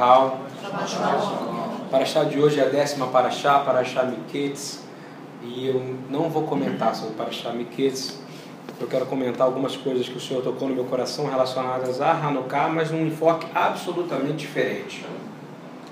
[0.00, 0.38] Kahal.
[1.90, 4.80] Paraxá de hoje é a décima Paraxá, Paraxá Miquetes.
[5.42, 8.18] E eu não vou comentar sobre Paraxá Miquetes.
[8.80, 12.70] Eu quero comentar algumas coisas que o Senhor tocou no meu coração relacionadas a Hanukkah,
[12.70, 15.04] mas num enfoque absolutamente diferente.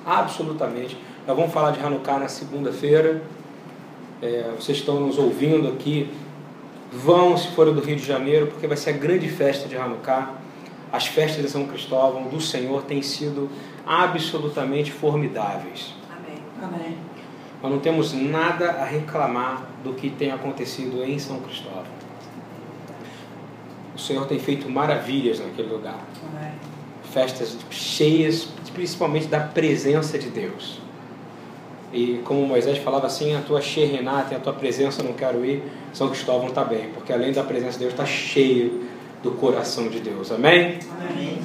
[0.06, 0.96] Absolutamente.
[1.26, 3.22] Nós vamos falar de Hanukkah na segunda-feira.
[4.22, 6.10] É, vocês estão nos ouvindo aqui.
[6.90, 10.30] Vão, se forem do Rio de Janeiro, porque vai ser a grande festa de Hanukkah.
[10.90, 13.50] As festas de São Cristóvão do Senhor têm sido
[13.88, 15.94] absolutamente formidáveis.
[16.10, 16.38] Amém.
[16.62, 16.98] Amém.
[17.62, 21.98] Nós não temos nada a reclamar do que tem acontecido em São Cristóvão.
[23.96, 25.98] O Senhor tem feito maravilhas naquele lugar.
[26.30, 26.52] Amém.
[27.02, 30.80] Festas cheias, principalmente da presença de Deus.
[31.92, 36.10] E como Moisés falava assim, a tua Renata, a tua presença não quero ir, São
[36.10, 38.84] Cristóvão está bem, porque além da presença de Deus, está cheio
[39.22, 40.30] do coração de Deus.
[40.30, 40.78] Amém?
[41.00, 41.38] Amém.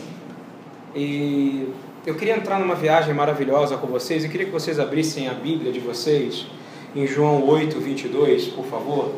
[0.94, 1.70] E
[2.06, 5.72] eu queria entrar numa viagem maravilhosa com vocês e queria que vocês abrissem a Bíblia
[5.72, 6.46] de vocês
[6.94, 9.14] em João 8, 22, por favor.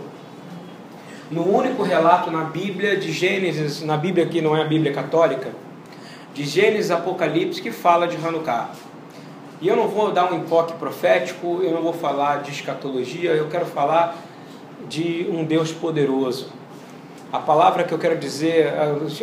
[1.32, 5.50] No único relato na Bíblia de Gênesis, na Bíblia que não é a Bíblia católica,
[6.36, 8.70] de Gênesis Apocalipse, que fala de Hanukkah.
[9.60, 13.48] E eu não vou dar um enfoque profético, eu não vou falar de escatologia, eu
[13.48, 14.16] quero falar
[14.88, 16.52] de um Deus poderoso.
[17.36, 18.74] A palavra que eu quero dizer,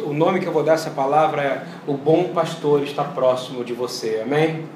[0.04, 3.64] o nome que eu vou dar a essa palavra é: O bom pastor está próximo
[3.64, 4.20] de você.
[4.22, 4.66] Amém?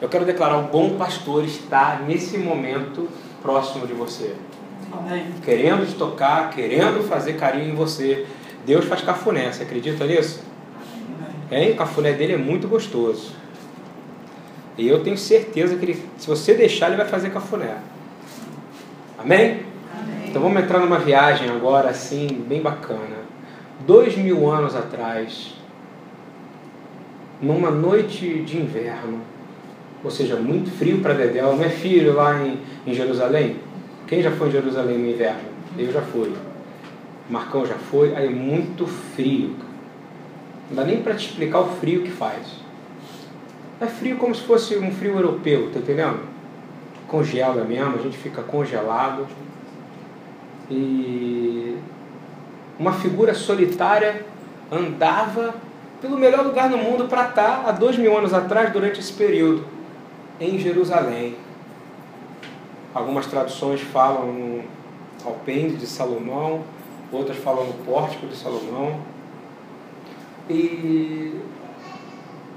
[0.00, 3.08] Eu quero declarar: O bom pastor está nesse momento
[3.42, 4.36] próximo de você.
[4.92, 5.26] Amém.
[5.44, 8.24] Querendo te tocar, querendo fazer carinho em você.
[8.64, 10.40] Deus faz cafuné, você acredita nisso?
[11.50, 11.72] Hein?
[11.72, 13.32] O cafuné dele é muito gostoso.
[14.78, 17.78] E eu tenho certeza que ele, se você deixar, ele vai fazer cafuné.
[19.18, 19.73] Amém?
[20.34, 23.18] Então vamos entrar numa viagem agora, assim, bem bacana.
[23.86, 25.54] Dois mil anos atrás,
[27.40, 29.20] numa noite de inverno,
[30.02, 33.58] ou seja, muito frio para Dedéu, não é filho lá em, em Jerusalém?
[34.08, 35.50] Quem já foi em Jerusalém no inverno?
[35.78, 36.32] Eu já fui.
[37.30, 39.54] Marcão já foi, aí é muito frio.
[40.68, 42.56] Não dá nem para te explicar o frio que faz.
[43.80, 46.22] É frio como se fosse um frio europeu, tá entendendo?
[47.06, 49.28] Congela mesmo, a gente fica congelado.
[50.70, 51.76] E
[52.78, 54.24] uma figura solitária
[54.70, 55.54] andava
[56.00, 59.64] pelo melhor lugar no mundo para estar há dois mil anos atrás, durante esse período,
[60.40, 61.36] em Jerusalém.
[62.94, 64.64] Algumas traduções falam no
[65.24, 66.62] alpendre de Salomão,
[67.10, 69.00] outras falam no pórtico de Salomão.
[70.48, 71.40] E,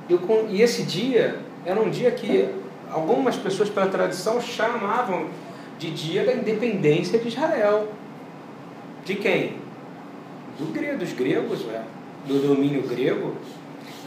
[0.10, 0.20] eu,
[0.50, 2.50] e esse dia era um dia que
[2.92, 5.28] algumas pessoas, pela tradição, chamavam
[5.80, 7.88] de dia da independência de Israel.
[9.08, 9.54] De quem?
[10.60, 11.82] Do grego, dos gregos, ué,
[12.28, 13.36] do domínio grego.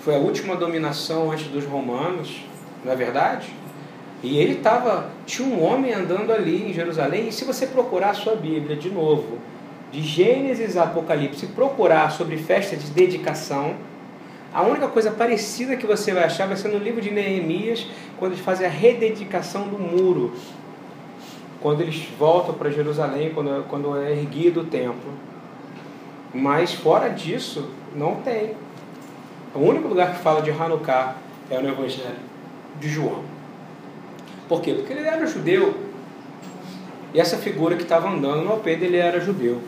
[0.03, 2.45] Foi a última dominação antes dos romanos,
[2.85, 3.49] não é verdade?
[4.23, 5.09] E ele estava.
[5.25, 8.91] Tinha um homem andando ali em Jerusalém, e se você procurar a sua Bíblia de
[8.91, 9.39] novo,
[9.91, 13.77] de Gênesis a Apocalipse, procurar sobre festa de dedicação,
[14.53, 17.87] a única coisa parecida que você vai achar vai ser no livro de Neemias,
[18.19, 20.35] quando eles fazem a rededicação do muro.
[21.61, 25.13] Quando eles voltam para Jerusalém, quando, quando é erguido o templo.
[26.33, 28.55] Mas fora disso, não tem.
[29.55, 31.17] O único lugar que fala de Hanukkah
[31.51, 32.17] é no Evangelho
[32.79, 33.25] de João.
[34.49, 34.75] Por quê?
[34.75, 35.75] Porque ele era judeu.
[37.13, 39.61] E essa figura que estava andando no alpendre, ele era judeu.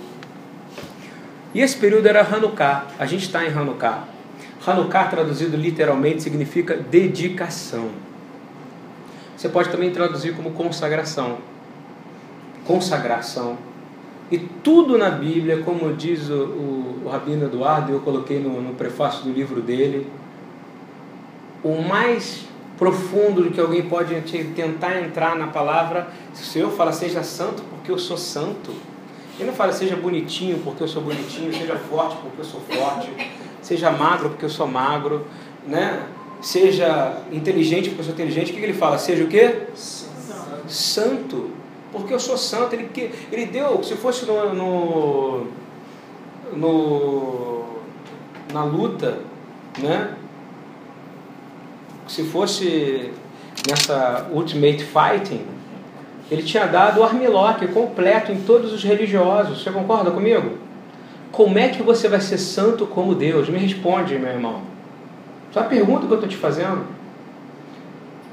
[1.54, 2.86] E esse período era Hanukkah.
[2.98, 4.04] A gente está em Hanukkah.
[4.64, 7.90] Hanukkah, traduzido literalmente, significa dedicação.
[9.36, 11.38] Você pode também traduzir como consagração.
[12.72, 13.58] Consagração.
[14.30, 18.74] E tudo na Bíblia, como diz o, o, o Rabino Eduardo, eu coloquei no, no
[18.74, 20.06] prefácio do livro dele,
[21.62, 22.46] o mais
[22.78, 24.18] profundo do que alguém pode
[24.54, 28.72] tentar entrar na palavra, se o Senhor fala seja santo porque eu sou santo,
[29.38, 33.10] ele não fala seja bonitinho porque eu sou bonitinho, seja forte porque eu sou forte,
[33.60, 35.26] seja magro porque eu sou magro,
[35.66, 36.06] né?
[36.42, 38.98] seja inteligente porque eu sou inteligente, o que ele fala?
[38.98, 39.68] Seja o quê?
[39.74, 40.12] Santo.
[40.66, 41.50] Santo,
[41.92, 42.74] porque eu sou santo.
[42.74, 42.88] Ele,
[43.30, 45.46] ele deu, se fosse no, no,
[46.56, 47.64] no
[48.52, 49.18] na luta,
[49.78, 50.16] né?
[52.12, 53.10] se fosse
[53.68, 55.46] nessa Ultimate Fighting,
[56.30, 59.62] ele tinha dado o armlock completo em todos os religiosos.
[59.62, 60.58] Você concorda comigo?
[61.30, 63.48] Como é que você vai ser santo como Deus?
[63.48, 64.62] Me responde, meu irmão.
[65.52, 66.84] Só a pergunta que eu estou te fazendo.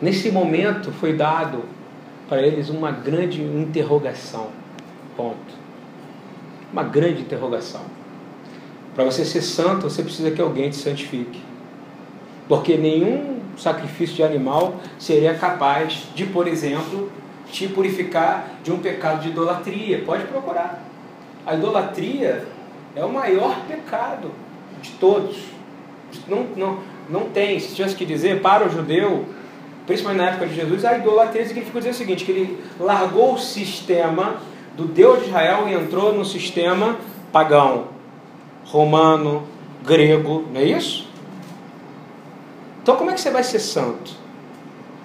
[0.01, 1.63] Nesse momento foi dado
[2.29, 4.47] para eles uma grande interrogação.
[5.17, 5.59] Ponto.
[6.71, 7.81] Uma grande interrogação.
[8.93, 11.41] Para você ser santo, você precisa que alguém te santifique.
[12.47, 17.11] Porque nenhum sacrifício de animal seria capaz de, por exemplo,
[17.51, 20.03] te purificar de um pecado de idolatria.
[20.05, 20.83] Pode procurar.
[21.45, 22.47] A idolatria
[22.95, 24.31] é o maior pecado
[24.81, 25.37] de todos.
[26.27, 26.79] Não, não,
[27.09, 29.25] não tem, se tivesse que dizer, para o judeu,
[29.89, 33.39] principalmente na época de Jesus, a idolatria significa dizer o seguinte, que ele largou o
[33.39, 34.35] sistema
[34.77, 36.95] do Deus de Israel e entrou no sistema
[37.31, 37.87] pagão,
[38.65, 39.47] romano,
[39.83, 41.07] grego, não é isso?
[42.83, 44.11] Então como é que você vai ser santo?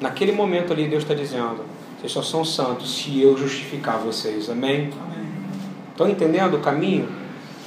[0.02, 1.64] Naquele momento ali Deus está dizendo,
[1.98, 4.90] vocês só são santos se eu justificar vocês, amém?
[5.02, 5.28] amém.
[5.92, 7.08] Estão entendendo o caminho?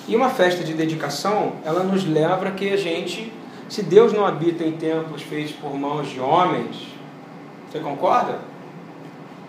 [0.08, 3.34] E uma festa de dedicação, ela nos leva a que a gente,
[3.68, 6.97] se Deus não habita em templos feitos por mãos de homens,
[7.78, 8.40] você concorda?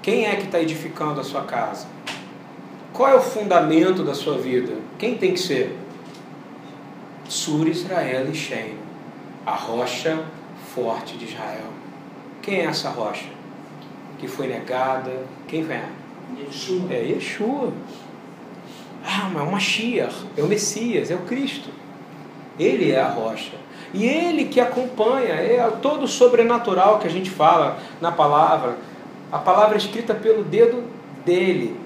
[0.02, 1.86] Quem é que está edificando a sua casa?
[2.92, 4.75] Qual é o fundamento da sua vida?
[4.98, 5.76] Quem tem que ser?
[7.28, 8.75] Sur Israel e Shem,
[9.44, 10.25] a rocha
[10.75, 11.72] forte de Israel.
[12.42, 13.28] Quem é essa rocha?
[14.19, 15.26] Que foi negada.
[15.46, 15.82] Quem vem?
[16.38, 16.92] Yeshua.
[16.92, 17.72] É Yeshua.
[19.04, 21.70] Ah, mas é o Mashiach, é o Messias, é o Cristo.
[22.58, 23.56] Ele é a rocha.
[23.94, 28.76] E ele que acompanha, é todo o sobrenatural que a gente fala na palavra.
[29.32, 30.85] A palavra é escrita pelo dedo
[31.25, 31.76] dele.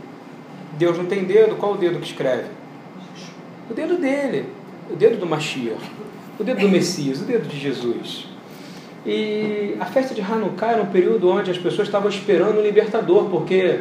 [0.79, 2.47] Deus não tem dedo, qual o dedo que escreve?
[3.71, 4.47] O dedo dele,
[4.91, 5.81] o dedo do Mashiach,
[6.39, 8.27] o dedo do Messias, o dedo de Jesus.
[9.07, 13.29] E a festa de Hanukkah era um período onde as pessoas estavam esperando o libertador,
[13.29, 13.81] porque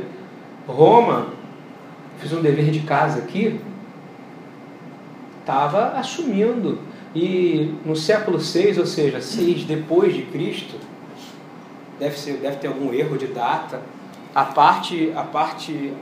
[0.67, 1.27] Roma
[2.19, 3.59] fiz um dever de casa aqui,
[5.39, 6.79] estava assumindo.
[7.13, 10.75] E no século 6, ou seja, 6 depois de Cristo,
[11.99, 13.81] deve, ser, deve ter algum erro de data,
[14.33, 15.93] a parte, a parte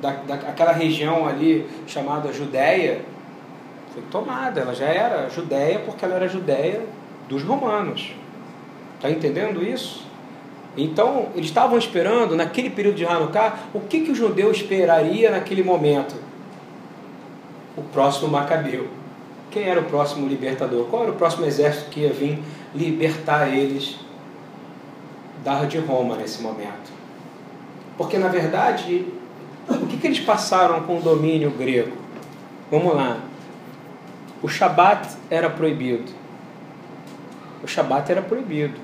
[0.00, 3.00] da, daquela região ali chamada Judéia
[3.94, 4.60] foi tomada.
[4.60, 6.82] Ela já era Judéia porque ela era Judéia
[7.28, 8.12] dos romanos.
[8.96, 10.04] Está entendendo isso?
[10.76, 15.62] Então, eles estavam esperando, naquele período de Hanukkah, o que, que o judeu esperaria naquele
[15.62, 16.14] momento?
[17.76, 18.88] O próximo Macabeu.
[19.56, 20.84] Quem era o próximo libertador?
[20.90, 22.42] Qual era o próximo exército que ia vir
[22.74, 23.96] libertar eles
[25.42, 26.92] da de Roma nesse momento?
[27.96, 29.06] Porque, na verdade,
[29.66, 31.96] o que, que eles passaram com o domínio grego?
[32.70, 33.18] Vamos lá.
[34.42, 36.12] O Shabat era proibido.
[37.64, 38.78] O Shabat era proibido.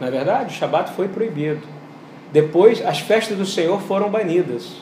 [0.00, 0.54] Não é verdade?
[0.54, 1.60] O Shabat foi proibido.
[2.32, 4.76] Depois, as festas do Senhor foram banidas.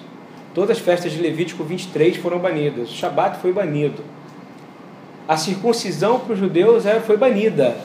[0.55, 2.91] Todas as festas de Levítico 23 foram banidas.
[2.91, 4.15] O Shabat foi banido.
[5.29, 7.77] A circuncisão para os judeus é, foi banida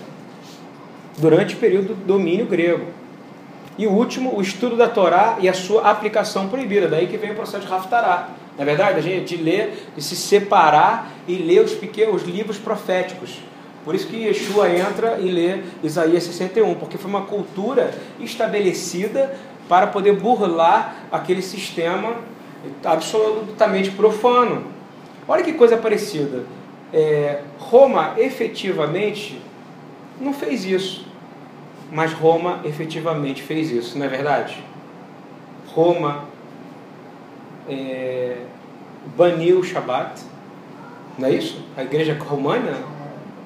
[1.18, 2.86] durante o período do domínio grego.
[3.78, 6.88] E o último, o estudo da Torá e a sua aplicação proibida.
[6.88, 8.30] Daí que vem o processo de Haftarah.
[8.58, 12.28] Na é verdade, a gente de ler, de se separar e ler os pequenos os
[12.28, 13.40] livros proféticos.
[13.84, 19.36] Por isso que Yeshua entra e lê Isaías 61, porque foi uma cultura estabelecida
[19.68, 22.18] para poder burlar aquele sistema
[22.84, 24.66] absolutamente profano.
[25.28, 26.44] Olha que coisa parecida.
[26.94, 29.42] É, Roma efetivamente
[30.20, 31.08] não fez isso,
[31.92, 34.62] mas Roma efetivamente fez isso, não é verdade?
[35.74, 36.26] Roma
[37.70, 38.38] é,
[39.18, 40.22] baniu o Shabat,
[41.18, 41.64] não é isso?
[41.78, 42.78] A igreja romana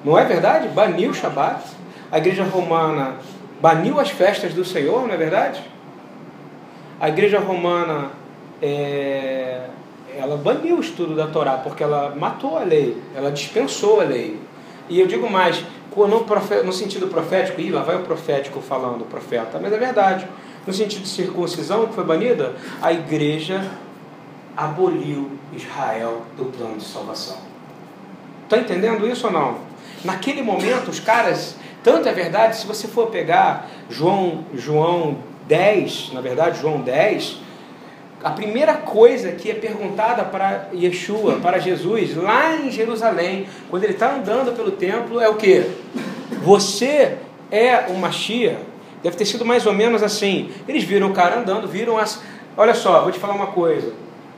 [0.04, 0.68] não é verdade?
[0.68, 1.62] Baniu o Shabat.
[2.10, 3.16] A igreja romana
[3.60, 5.60] baniu as festas do Senhor, não é verdade?
[7.00, 8.10] A igreja romana
[8.62, 9.66] é,
[10.18, 14.38] ela baniu o estudo da Torá porque ela matou a lei, ela dispensou a lei.
[14.88, 19.06] E eu digo mais, no, no sentido profético, e lá vai o profético falando, o
[19.06, 20.26] profeta, mas é verdade.
[20.66, 23.70] No sentido de circuncisão que foi banida, a igreja
[24.56, 27.36] aboliu Israel do plano de salvação.
[28.44, 29.58] Está entendendo isso ou não?
[30.04, 36.20] Naquele momento, os caras, tanto é verdade, se você for pegar João, João 10, na
[36.20, 37.40] verdade, João 10,
[38.22, 43.92] a primeira coisa que é perguntada para Yeshua, para Jesus, lá em Jerusalém, quando ele
[43.92, 45.66] está andando pelo templo, é o que?
[46.42, 47.18] Você
[47.50, 48.58] é uma Machia?
[49.02, 50.50] Deve ter sido mais ou menos assim.
[50.66, 52.22] Eles viram o cara andando, viram as.
[52.56, 53.92] Olha só, vou te falar uma coisa.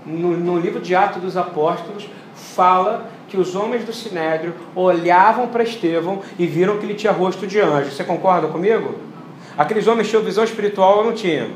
[0.05, 5.63] No, no livro de Atos dos Apóstolos, fala que os homens do Sinédrio olhavam para
[5.63, 7.91] Estevão e viram que ele tinha rosto de anjo.
[7.91, 8.97] Você concorda comigo?
[9.57, 11.49] Aqueles homens tinham visão espiritual ou não tinham?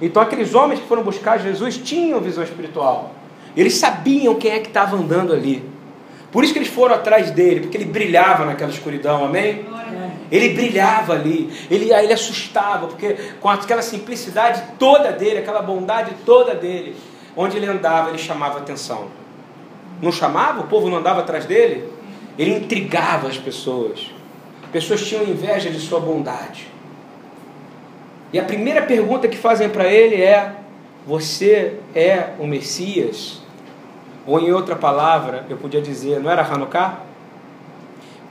[0.00, 3.14] Então aqueles homens que foram buscar Jesus tinham visão espiritual.
[3.56, 5.64] Eles sabiam quem é que estava andando ali.
[6.30, 9.64] Por isso que eles foram atrás dele, porque ele brilhava naquela escuridão, amém?
[10.30, 16.54] Ele brilhava ali, ele, ele assustava, porque com aquela simplicidade toda dele, aquela bondade toda
[16.54, 16.96] dele,
[17.34, 19.08] onde ele andava, ele chamava atenção
[20.00, 21.88] não chamava, o povo não andava atrás dele,
[22.38, 24.10] ele intrigava as pessoas.
[24.72, 26.68] pessoas tinham inveja de sua bondade.
[28.32, 30.54] E a primeira pergunta que fazem para ele é:
[31.06, 33.40] Você é o Messias?
[34.26, 37.00] Ou em outra palavra, eu podia dizer, não era Hanukkah?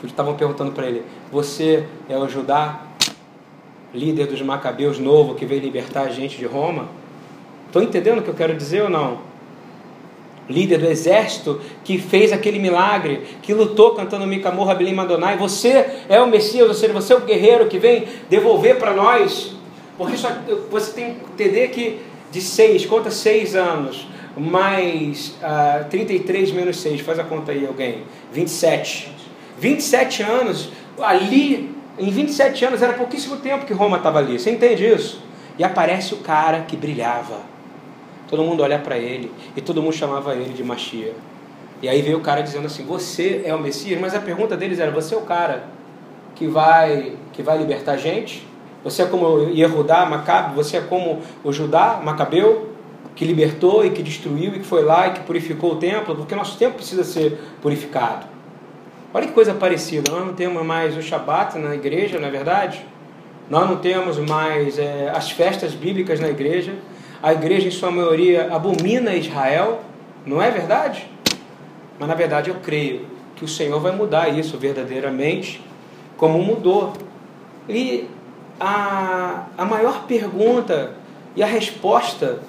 [0.04, 2.82] Estavam perguntando para ele: Você é o Judá,
[3.92, 6.88] líder dos Macabeus novo que veio libertar a gente de Roma?
[7.66, 9.20] Estão entendendo o que eu quero dizer ou não?
[10.48, 15.38] Líder do exército que fez aquele milagre, que lutou cantando Micamor, Rabilim Madonai.
[15.38, 19.55] Você é o Messias, ou seja, você é o guerreiro que vem devolver para nós.
[19.98, 20.30] Porque só,
[20.70, 25.46] você tem que entender que de seis, conta seis anos, mais uh,
[25.82, 29.10] ah, 33 menos 6, faz a conta aí alguém, 27.
[29.58, 34.86] 27 anos, ali, em 27 anos era pouquíssimo tempo que Roma estava ali, você entende
[34.86, 35.24] isso?
[35.58, 37.40] E aparece o cara que brilhava.
[38.28, 41.14] Todo mundo olha para ele e todo mundo chamava ele de Machia.
[41.82, 44.02] E aí veio o cara dizendo assim: Você é o Messias?
[44.02, 45.68] Mas a pergunta deles era: Você é o cara
[46.34, 48.46] que vai, que vai libertar a gente?
[48.86, 50.56] Você é como Yehudá, Macabe?
[50.56, 52.76] Você é como o Judá, Macabeu?
[53.16, 56.36] que libertou e que destruiu e que foi lá e que purificou o templo, porque
[56.36, 58.28] nosso templo precisa ser purificado.
[59.14, 62.86] Olha que coisa parecida, nós não temos mais o Shabat na igreja, não é verdade?
[63.50, 66.74] Nós não temos mais é, as festas bíblicas na igreja.
[67.24, 69.82] A igreja, em sua maioria, abomina Israel,
[70.26, 71.10] não é verdade?
[71.98, 75.62] Mas, na verdade, eu creio que o Senhor vai mudar isso verdadeiramente,
[76.18, 76.92] como mudou.
[77.70, 78.10] E
[78.60, 80.94] a, a maior pergunta
[81.36, 82.40] e a resposta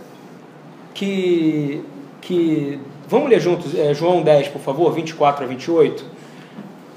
[0.95, 1.83] que,
[2.21, 6.17] que vamos ler juntos é, João 10, por favor, 24 a 28.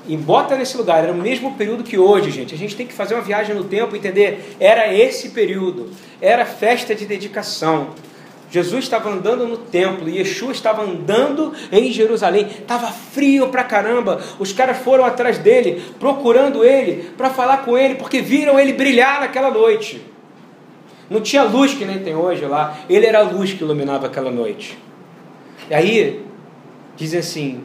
[0.08, 2.56] E bota nesse lugar, era o mesmo período que hoje, gente.
[2.56, 4.56] A gente tem que fazer uma viagem no tempo e entender.
[4.60, 7.90] Era esse período, era festa de dedicação.
[8.52, 14.20] Jesus estava andando no templo, e Yeshua estava andando em Jerusalém, estava frio pra caramba.
[14.40, 19.20] Os caras foram atrás dele, procurando ele, para falar com ele, porque viram ele brilhar
[19.20, 20.02] naquela noite.
[21.10, 22.78] Não tinha luz que nem tem hoje lá.
[22.90, 24.78] Ele era a luz que iluminava aquela noite.
[25.70, 26.26] E aí,
[26.96, 27.64] dizem assim: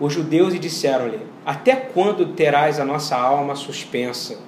[0.00, 4.38] os judeus disseram-lhe: Até quando terás a nossa alma suspensa?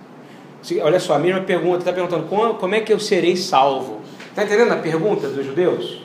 [0.82, 4.00] Olha só, a mesma pergunta, está perguntando: como, como é que eu serei salvo?
[4.34, 6.02] Está entendendo a pergunta dos judeus?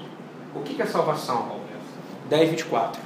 [0.54, 1.58] O que é salvação?
[2.30, 3.02] 10, 24.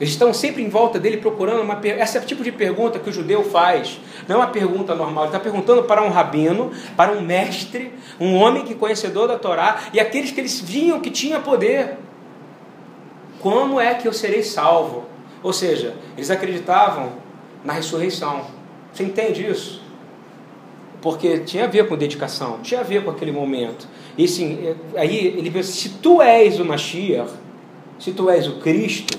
[0.00, 3.08] Eles estão sempre em volta dele procurando uma esse é o tipo de pergunta que
[3.08, 4.00] o judeu faz.
[4.26, 5.26] Não é uma pergunta normal.
[5.26, 9.78] Ele está perguntando para um rabino, para um mestre, um homem que conhecedor da Torá
[9.92, 11.96] e aqueles que eles viam que tinha poder.
[13.38, 15.04] Como é que eu serei salvo?
[15.40, 17.12] Ou seja, eles acreditavam
[17.64, 18.44] na ressurreição.
[18.92, 19.85] Você entende isso?
[21.06, 23.86] Porque tinha a ver com dedicação, tinha a ver com aquele momento.
[24.18, 27.30] E sim, é, aí ele pensa: se tu és o Mashiach,
[27.96, 29.16] se tu és o Cristo,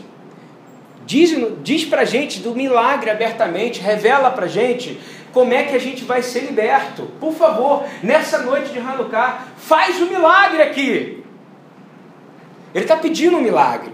[1.06, 5.00] Diz, diz para a gente do milagre abertamente, revela para a gente
[5.32, 7.04] como é que a gente vai ser liberto.
[7.22, 11.24] Por favor, nessa noite de Hanukkah, faz o um milagre aqui.
[12.76, 13.94] Ele está pedindo um milagre.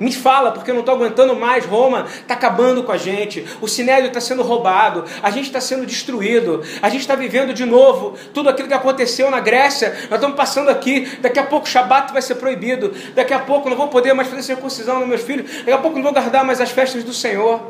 [0.00, 1.64] Me fala, porque eu não estou aguentando mais.
[1.64, 3.44] Roma está acabando com a gente.
[3.60, 5.04] O Sinédrio está sendo roubado.
[5.22, 6.62] A gente está sendo destruído.
[6.80, 9.90] A gente está vivendo de novo tudo aquilo que aconteceu na Grécia.
[10.10, 11.18] Nós estamos passando aqui.
[11.20, 12.92] Daqui a pouco o Shabat vai ser proibido.
[13.14, 15.50] Daqui a pouco não vou poder mais fazer circuncisão nos meus filhos.
[15.58, 17.60] Daqui a pouco não vou guardar mais as festas do Senhor.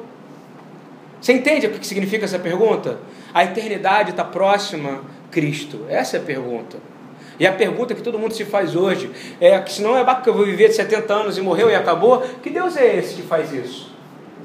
[1.20, 2.98] Você entende o que significa essa pergunta?
[3.32, 5.86] A eternidade está próxima, Cristo.
[5.88, 6.91] Essa é a pergunta.
[7.38, 9.10] E a pergunta que todo mundo se faz hoje
[9.40, 11.74] é que se não é que eu vou viver de 70 anos e morreu e
[11.74, 13.92] acabou, que Deus é esse que faz isso?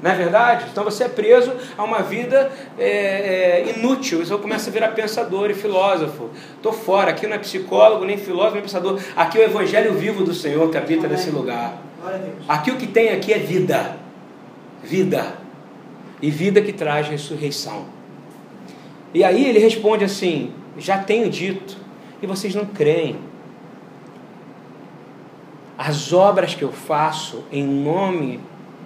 [0.02, 0.66] Não é verdade?
[0.70, 4.24] Então você é preso a uma vida é, é, inútil.
[4.24, 6.30] Você começa a virar pensador e filósofo.
[6.54, 9.00] Estou fora, aqui não é psicólogo, nem filósofo, nem pensador.
[9.16, 11.82] Aqui é o evangelho vivo do Senhor que habita nesse lugar.
[12.48, 13.96] Aqui o que tem aqui é vida.
[14.82, 15.34] Vida.
[16.22, 17.86] E vida que traz ressurreição.
[19.12, 21.76] E aí ele responde assim: Já tenho dito
[22.22, 23.18] e vocês não creem.
[25.76, 28.40] As obras que eu faço em nome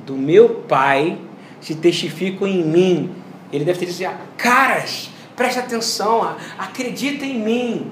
[0.04, 1.18] do meu Pai
[1.60, 3.14] se testificam em mim.
[3.52, 7.90] Ele deve ter dito assim: caras, preste atenção, acredita em mim.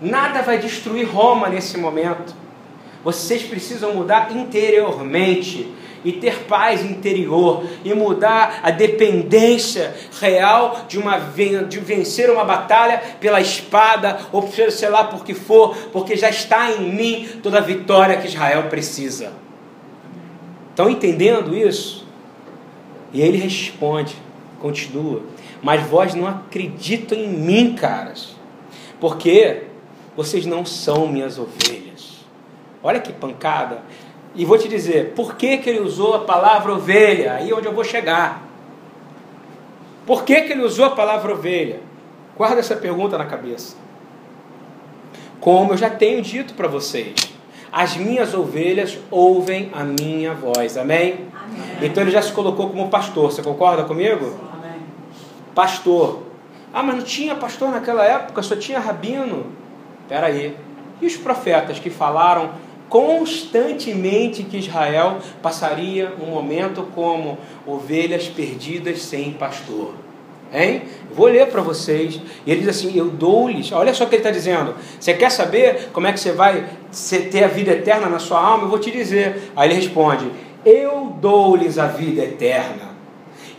[0.00, 2.34] Nada vai destruir Roma nesse momento.
[3.04, 5.72] Vocês precisam mudar interiormente
[6.04, 13.02] e ter paz interior e mudar a dependência real de uma de vencer uma batalha
[13.20, 17.62] pela espada ou sei lá por que for, porque já está em mim toda a
[17.62, 19.32] vitória que Israel precisa.
[20.70, 22.06] Estão entendendo isso?
[23.12, 24.16] E ele responde,
[24.60, 25.22] continua:
[25.62, 28.36] Mas vós não acreditam em mim, caras,
[29.00, 29.64] porque
[30.16, 32.20] vocês não são minhas ovelhas.
[32.82, 33.82] Olha que pancada.
[34.34, 37.34] E vou te dizer, por que, que ele usou a palavra ovelha?
[37.34, 38.42] Aí é onde eu vou chegar.
[40.06, 41.80] Por que, que ele usou a palavra ovelha?
[42.36, 43.76] Guarda essa pergunta na cabeça.
[45.40, 47.14] Como eu já tenho dito para vocês,
[47.72, 50.76] as minhas ovelhas ouvem a minha voz.
[50.76, 51.26] Amém?
[51.34, 51.78] Amém?
[51.82, 53.32] Então ele já se colocou como pastor.
[53.32, 54.36] Você concorda comigo?
[54.52, 54.80] Amém.
[55.54, 56.22] Pastor.
[56.72, 59.46] Ah, mas não tinha pastor naquela época, só tinha rabino.
[60.02, 60.56] Espera aí.
[61.00, 62.50] E os profetas que falaram
[62.90, 69.94] constantemente que Israel passaria um momento como ovelhas perdidas sem pastor?
[70.52, 70.82] Hein?
[71.14, 72.20] Vou ler para vocês.
[72.44, 73.70] E ele diz assim: Eu dou-lhes.
[73.70, 74.74] Olha só o que ele está dizendo.
[74.98, 76.66] Você quer saber como é que você vai
[77.30, 78.64] ter a vida eterna na sua alma?
[78.64, 79.52] Eu vou te dizer.
[79.54, 80.28] Aí ele responde:
[80.66, 82.90] Eu dou-lhes a vida eterna.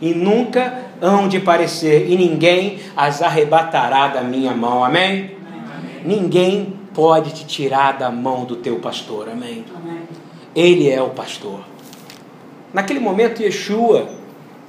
[0.02, 4.84] E nunca hão de parecer, e ninguém as arrebatará da minha mão.
[4.84, 5.36] Amém?
[5.46, 6.02] Amém.
[6.04, 9.28] Ninguém pode te tirar da mão do teu pastor.
[9.28, 9.64] Amém?
[9.74, 10.02] Amém.
[10.54, 11.60] Ele é o pastor.
[12.72, 14.08] Naquele momento, Yeshua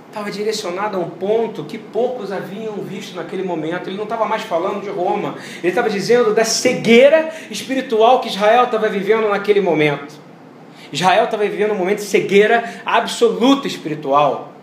[0.07, 3.89] estava direcionado a um ponto que poucos haviam visto naquele momento.
[3.89, 8.65] Ele não estava mais falando de Roma, ele estava dizendo da cegueira espiritual que Israel
[8.65, 10.21] estava vivendo naquele momento.
[10.91, 14.53] Israel estava vivendo um momento de cegueira absoluta espiritual.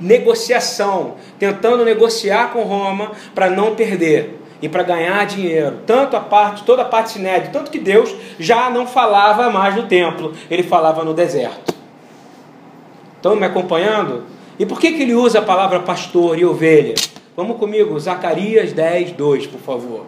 [0.00, 6.64] Negociação, tentando negociar com Roma para não perder e para ganhar dinheiro, tanto a parte,
[6.64, 11.04] toda a parte sinédria, tanto que Deus já não falava mais no templo, ele falava
[11.04, 11.74] no deserto.
[13.16, 14.22] Estão me acompanhando?
[14.58, 16.94] E por que, que ele usa a palavra pastor e ovelha?
[17.36, 20.06] Vamos comigo, Zacarias 10, 2, por favor.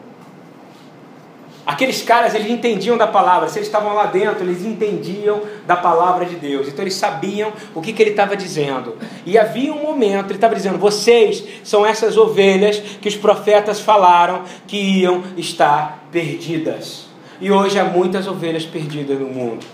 [1.67, 6.25] Aqueles caras, eles entendiam da palavra, se eles estavam lá dentro, eles entendiam da palavra
[6.25, 8.97] de Deus, então eles sabiam o que, que ele estava dizendo.
[9.27, 14.45] E havia um momento, ele estava dizendo: vocês são essas ovelhas que os profetas falaram
[14.69, 17.07] que iam estar perdidas.
[17.41, 19.67] E hoje há muitas ovelhas perdidas no mundo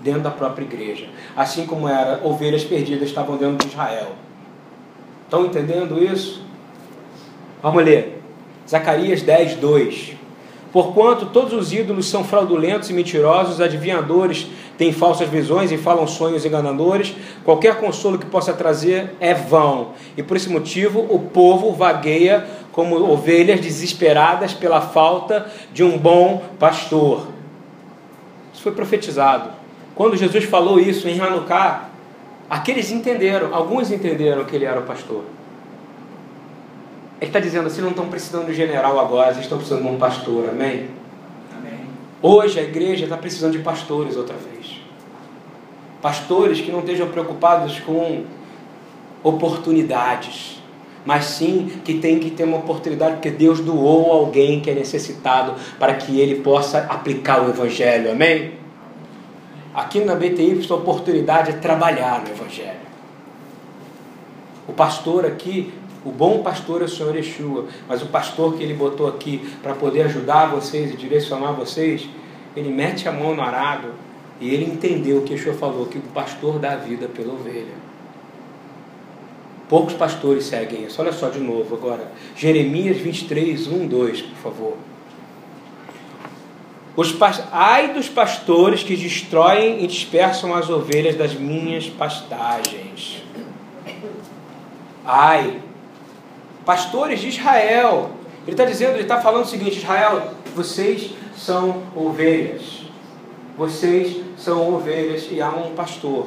[0.00, 1.08] dentro da própria igreja.
[1.36, 4.08] Assim como era ovelhas perdidas estavam dentro de Israel.
[5.24, 6.44] Estão entendendo isso?
[7.62, 8.20] Vamos ler.
[8.68, 10.25] Zacarias 10, 2.
[10.76, 16.44] Porquanto todos os ídolos são fraudulentos e mentirosos, adivinhadores têm falsas visões e falam sonhos
[16.44, 19.92] enganadores, qualquer consolo que possa trazer é vão.
[20.18, 26.42] E por esse motivo o povo vagueia como ovelhas desesperadas pela falta de um bom
[26.58, 27.28] pastor.
[28.52, 29.48] Isso foi profetizado.
[29.94, 31.88] Quando Jesus falou isso em Hanukkah,
[32.50, 35.24] aqueles entenderam, alguns entenderam que ele era o pastor.
[37.20, 39.98] Ele está dizendo assim: não estão precisando de general agora, eles estão precisando de um
[39.98, 40.88] pastor, amém?
[41.56, 41.80] amém?
[42.22, 44.80] Hoje a igreja está precisando de pastores outra vez.
[46.02, 48.24] Pastores que não estejam preocupados com
[49.22, 50.62] oportunidades,
[51.04, 55.54] mas sim que tem que ter uma oportunidade, porque Deus doou alguém que é necessitado
[55.78, 58.52] para que ele possa aplicar o Evangelho, amém?
[59.74, 62.86] Aqui na BTI, a oportunidade é trabalhar no Evangelho.
[64.66, 65.72] O pastor aqui,
[66.06, 69.74] o bom pastor é o Senhor Yeshua, mas o pastor que ele botou aqui para
[69.74, 72.08] poder ajudar vocês e direcionar vocês,
[72.54, 73.88] ele mete a mão no arado
[74.40, 77.74] e ele entendeu o que Yeshua falou, que o pastor dá vida pela ovelha.
[79.68, 81.02] Poucos pastores seguem isso.
[81.02, 82.12] Olha só de novo agora.
[82.36, 84.76] Jeremias 23, 1, 2, por favor.
[86.94, 87.14] Os
[87.50, 93.24] Ai dos pastores que destroem e dispersam as ovelhas das minhas pastagens.
[95.04, 95.65] Ai,
[96.66, 98.10] pastores de Israel.
[98.42, 102.82] Ele está dizendo, ele está falando o seguinte: Israel, vocês são ovelhas.
[103.56, 106.26] Vocês são ovelhas e há um pastor.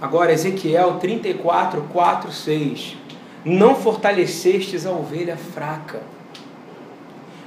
[0.00, 2.96] Agora, Ezequiel 34, 4, 6.
[3.44, 6.00] Não fortalecestes a ovelha fraca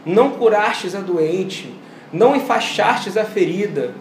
[0.05, 1.73] não curastes a doente,
[2.11, 3.93] não enfaixastes a ferida,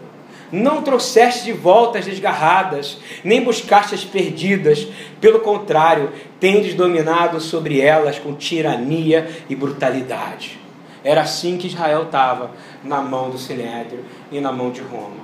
[0.51, 4.87] não trouxestes de volta as desgarradas, nem buscaste as perdidas,
[5.19, 10.59] pelo contrário, tendes dominado sobre elas com tirania e brutalidade.
[11.03, 12.51] Era assim que Israel estava
[12.83, 15.21] na mão do Sinédrio e na mão de Roma.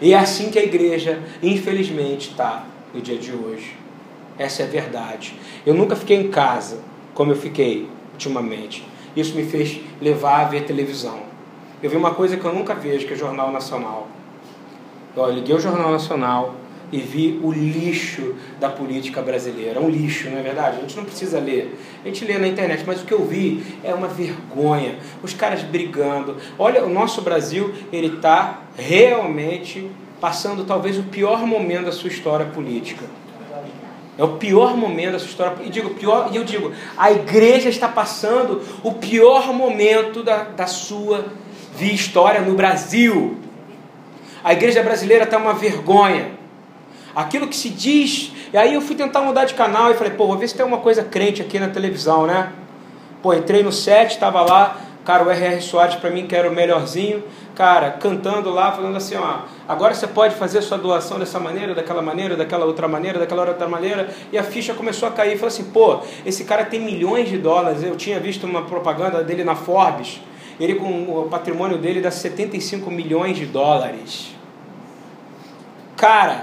[0.00, 3.74] E é assim que a igreja, infelizmente, está no dia de hoje.
[4.38, 5.34] Essa é a verdade.
[5.64, 6.80] Eu nunca fiquei em casa
[7.14, 8.86] como eu fiquei ultimamente.
[9.16, 11.20] Isso me fez levar a ver televisão.
[11.82, 14.08] Eu vi uma coisa que eu nunca vejo, que é Jornal Nacional.
[15.16, 16.54] Eu liguei o Jornal Nacional
[16.92, 19.80] e vi o lixo da política brasileira.
[19.80, 20.76] Um lixo, não é verdade?
[20.76, 21.74] A gente não precisa ler.
[22.04, 24.96] A gente lê na internet, mas o que eu vi é uma vergonha.
[25.22, 26.36] Os caras brigando.
[26.58, 32.46] Olha, o nosso Brasil, ele está realmente passando talvez o pior momento da sua história
[32.46, 33.04] política.
[34.18, 35.56] É o pior momento da sua história.
[35.64, 40.66] E digo pior, e eu digo, a igreja está passando o pior momento da, da
[40.66, 41.24] sua
[41.80, 43.45] história no Brasil.
[44.46, 46.30] A igreja brasileira está uma vergonha.
[47.16, 48.30] aquilo que se diz.
[48.52, 50.64] E aí eu fui tentar mudar de canal e falei, pô, vou ver se tem
[50.64, 52.52] uma coisa crente aqui na televisão, né?
[53.20, 55.60] Pô, entrei no set, estava lá, cara, o R.R.
[55.60, 57.24] Soares para mim que era o melhorzinho,
[57.56, 62.00] cara, cantando lá, falando assim, ó, agora você pode fazer sua doação dessa maneira, daquela
[62.00, 65.64] maneira, daquela outra maneira, daquela outra maneira, e a ficha começou a cair, falou assim,
[65.64, 70.20] pô, esse cara tem milhões de dólares, eu tinha visto uma propaganda dele na Forbes,
[70.60, 74.35] ele com o patrimônio dele dá 75 milhões de dólares.
[76.06, 76.42] Cara,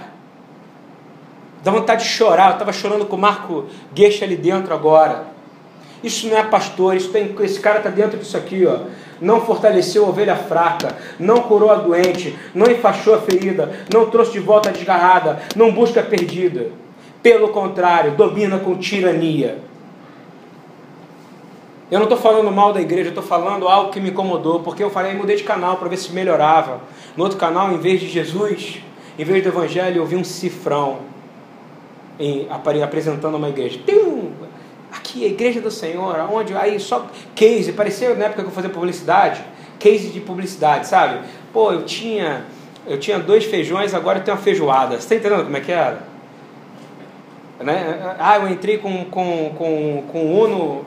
[1.64, 2.48] dá vontade de chorar.
[2.48, 5.28] Eu estava chorando com o Marco Gueixa ali dentro agora.
[6.04, 8.80] Isso não é pastor, isso tem, esse cara está dentro disso aqui, ó.
[9.22, 14.34] Não fortaleceu a ovelha fraca, não curou a doente, não enfaixou a ferida, não trouxe
[14.34, 16.68] de volta a desgarrada, não busca a perdida.
[17.22, 19.60] Pelo contrário, domina com tirania.
[21.90, 24.90] Eu não estou falando mal da igreja, estou falando algo que me incomodou, porque eu
[24.90, 26.82] falei, mudei de canal para ver se melhorava.
[27.16, 28.84] No outro canal, em vez de Jesus,
[29.18, 31.00] em vez do Evangelho, eu vi um cifrão
[32.20, 32.48] em,
[32.84, 33.80] apresentando uma igreja.
[33.86, 34.32] Tem um,
[34.92, 38.70] aqui, a igreja do Senhor, onde aí só case, parecia na época que eu fazia
[38.70, 39.44] publicidade,
[39.80, 41.20] case de publicidade, sabe?
[41.52, 42.46] Pô, eu tinha,
[42.88, 44.96] eu tinha dois feijões, agora eu tenho uma feijoada.
[44.96, 46.04] Você está entendendo como é que era?
[47.60, 48.16] Né?
[48.20, 50.86] Ah, eu entrei com, com, com, com Uno,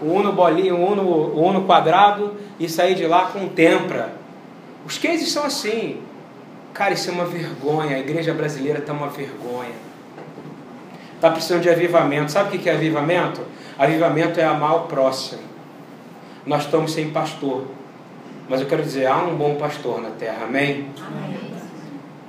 [0.00, 4.12] o Uno bolinho, o Uno, o Uno quadrado e saí de lá com tempra.
[4.86, 6.00] Os cases são assim.
[6.76, 7.96] Cara, isso é uma vergonha.
[7.96, 9.72] A igreja brasileira está uma vergonha.
[11.14, 12.30] Está precisando de avivamento.
[12.30, 13.40] Sabe o que é avivamento?
[13.78, 15.40] Avivamento é amar o próximo.
[16.44, 17.64] Nós estamos sem pastor.
[18.46, 20.44] Mas eu quero dizer, há um bom pastor na terra.
[20.44, 20.90] Amém?
[21.00, 21.40] Amém.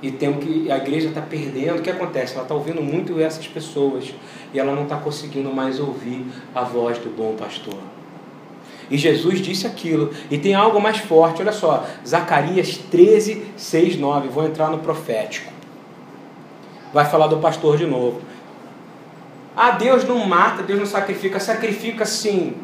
[0.00, 1.80] E temos que a igreja está perdendo.
[1.80, 2.32] O que acontece?
[2.32, 4.14] Ela está ouvindo muito essas pessoas
[4.54, 7.76] e ela não está conseguindo mais ouvir a voz do bom pastor.
[8.90, 10.10] E Jesus disse aquilo.
[10.30, 11.86] E tem algo mais forte, olha só.
[12.06, 14.28] Zacarias 13, 6, 9.
[14.28, 15.52] Vou entrar no profético.
[16.92, 18.20] Vai falar do pastor de novo.
[19.54, 21.38] Ah, Deus não mata, Deus não sacrifica.
[21.38, 22.54] Sacrifica sim.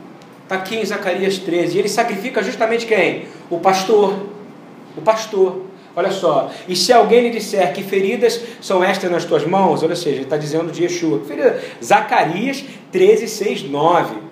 [0.42, 1.76] Está aqui em Zacarias 13.
[1.76, 3.26] E ele sacrifica justamente quem?
[3.50, 4.14] O pastor.
[4.96, 5.62] O pastor.
[5.96, 6.50] Olha só.
[6.66, 10.24] E se alguém lhe disser que feridas são estas nas tuas mãos, olha seja, ele
[10.24, 11.20] está dizendo de Yeshua.
[11.82, 14.23] Zacarias 13, 6, 9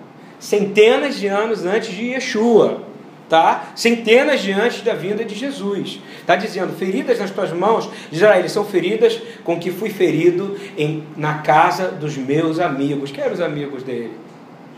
[0.43, 2.83] centenas de anos antes de Yeshua,
[3.29, 3.71] tá?
[3.75, 6.01] Centenas de antes da vinda de Jesus.
[6.19, 11.35] Está dizendo, feridas nas tuas mãos, Israel, são feridas com que fui ferido em, na
[11.35, 13.09] casa dos meus amigos.
[13.09, 14.11] Quem eram os amigos dele?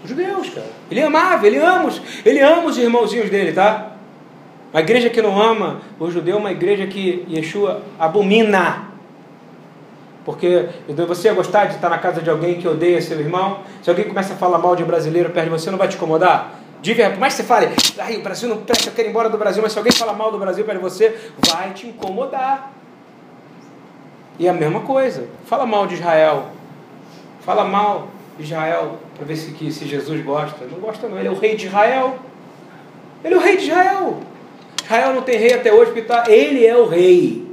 [0.04, 0.70] Os judeus, cara.
[0.92, 1.92] Ele amava, ele ama,
[2.24, 3.94] ele ama os irmãozinhos dele, tá?
[4.72, 8.92] Uma igreja que não ama o judeu é uma igreja que Yeshua abomina.
[10.26, 10.68] Porque
[11.08, 13.60] você ia gostar de estar na casa de alguém que odeia seu irmão?
[13.84, 16.60] Se alguém começa a falar mal de brasileiro perto de você, não vai te incomodar?
[16.82, 17.68] Diga, por mais que você fale,
[18.18, 20.32] o Brasil não presta, eu quero ir embora do Brasil, mas se alguém fala mal
[20.32, 21.16] do Brasil perto de você,
[21.48, 22.72] vai te incomodar.
[24.38, 26.48] E a mesma coisa, fala mal de Israel.
[27.42, 28.08] Fala mal
[28.38, 30.66] de Israel para ver se, que, se Jesus gosta.
[30.66, 32.18] Não gosta não, ele é o rei de Israel.
[33.24, 34.20] Ele é o rei de Israel.
[34.84, 37.48] Israel não tem rei até hoje, porque tá, ele é o rei.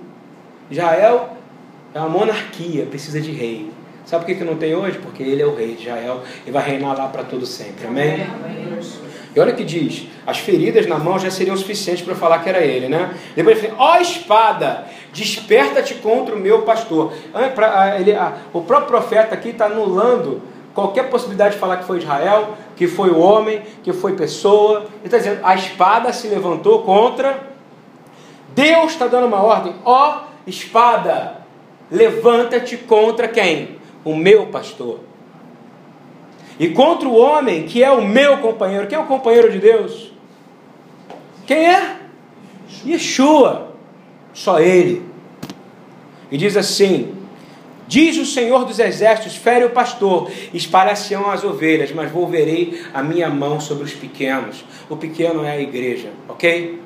[0.71, 1.37] Israel
[1.95, 3.71] é uma monarquia, precisa de rei.
[4.05, 4.99] Sabe por que, que não tem hoje?
[4.99, 7.87] Porque ele é o rei de Israel e vai reinar lá para todo sempre.
[7.87, 8.27] Amém?
[9.35, 12.49] E olha o que diz: as feridas na mão já seriam suficientes para falar que
[12.49, 13.15] era ele, né?
[13.35, 17.13] Depois ele fala: ó espada, desperta-te contra o meu pastor.
[17.99, 18.13] Ele,
[18.53, 20.43] o próprio profeta aqui está anulando
[20.75, 24.81] qualquer possibilidade de falar que foi Israel, que foi o homem, que foi pessoa.
[24.81, 27.53] Ele está dizendo: a espada se levantou contra.
[28.55, 31.42] Deus está dando uma ordem: ó espada,
[31.93, 33.77] levanta-te contra quem?
[34.03, 35.01] O meu pastor.
[36.59, 38.87] E contra o homem que é o meu companheiro.
[38.87, 40.13] Quem é o companheiro de Deus?
[41.47, 41.97] Quem é?
[42.87, 43.75] Yeshua.
[44.33, 45.05] Só ele.
[46.31, 47.15] E diz assim:
[47.87, 53.29] Diz o Senhor dos Exércitos: fere o pastor, espalha-se-ão as ovelhas, mas volverei a minha
[53.29, 54.65] mão sobre os pequenos.
[54.89, 56.81] O pequeno é a igreja, ok?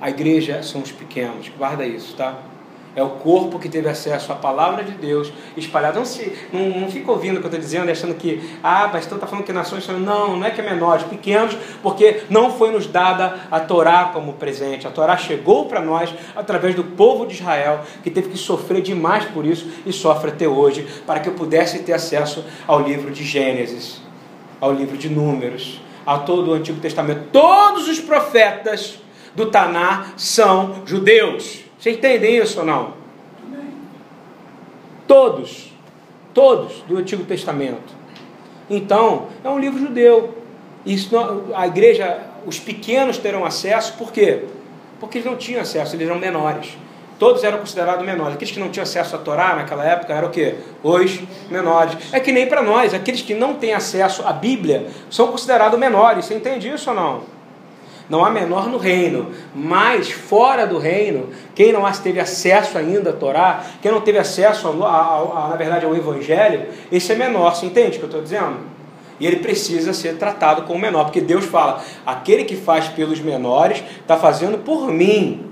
[0.00, 2.38] A igreja são os pequenos, guarda isso, tá?
[2.94, 5.98] É o corpo que teve acesso à palavra de Deus espalhada.
[5.98, 9.16] Não, se, não, não fica ouvindo o que eu estou dizendo, achando que, ah, pastor
[9.16, 9.98] está falando que nações são.
[9.98, 14.32] Não, não é que é menores, pequenos, porque não foi nos dada a Torá como
[14.32, 14.88] presente.
[14.88, 19.24] A Torá chegou para nós através do povo de Israel, que teve que sofrer demais
[19.26, 23.22] por isso e sofre até hoje, para que eu pudesse ter acesso ao livro de
[23.22, 24.02] Gênesis,
[24.60, 27.28] ao livro de Números, a todo o Antigo Testamento.
[27.30, 28.98] Todos os profetas
[29.34, 31.59] do Taná são judeus.
[31.80, 32.92] Vocês entendem isso ou não?
[35.08, 35.72] Todos,
[36.34, 37.94] todos do Antigo Testamento.
[38.68, 40.34] Então, é um livro judeu.
[40.84, 41.10] Isso
[41.54, 44.44] a igreja, os pequenos terão acesso, por quê?
[45.00, 46.76] Porque eles não tinham acesso, eles eram menores.
[47.20, 48.34] todos eram considerados menores.
[48.34, 50.56] Aqueles que não tinham acesso à Torá naquela época eram o quê?
[50.82, 51.96] Os menores.
[52.12, 56.24] É que nem para nós, aqueles que não têm acesso à Bíblia são considerados menores.
[56.24, 57.39] Você entende isso ou não?
[58.10, 63.12] Não há menor no reino, mas fora do reino, quem não teve acesso ainda à
[63.12, 67.54] Torá, quem não teve acesso, a, a, a, na verdade, ao Evangelho, esse é menor.
[67.54, 68.56] Você entende o que eu estou dizendo?
[69.20, 73.80] E ele precisa ser tratado como menor, porque Deus fala: aquele que faz pelos menores
[74.00, 75.46] está fazendo por mim.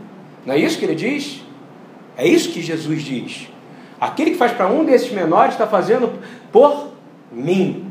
[0.45, 1.45] Não é isso que ele diz?
[2.17, 3.49] É isso que Jesus diz.
[4.01, 6.11] Aquele que faz para um desses menores está fazendo
[6.51, 6.89] por
[7.31, 7.88] mim.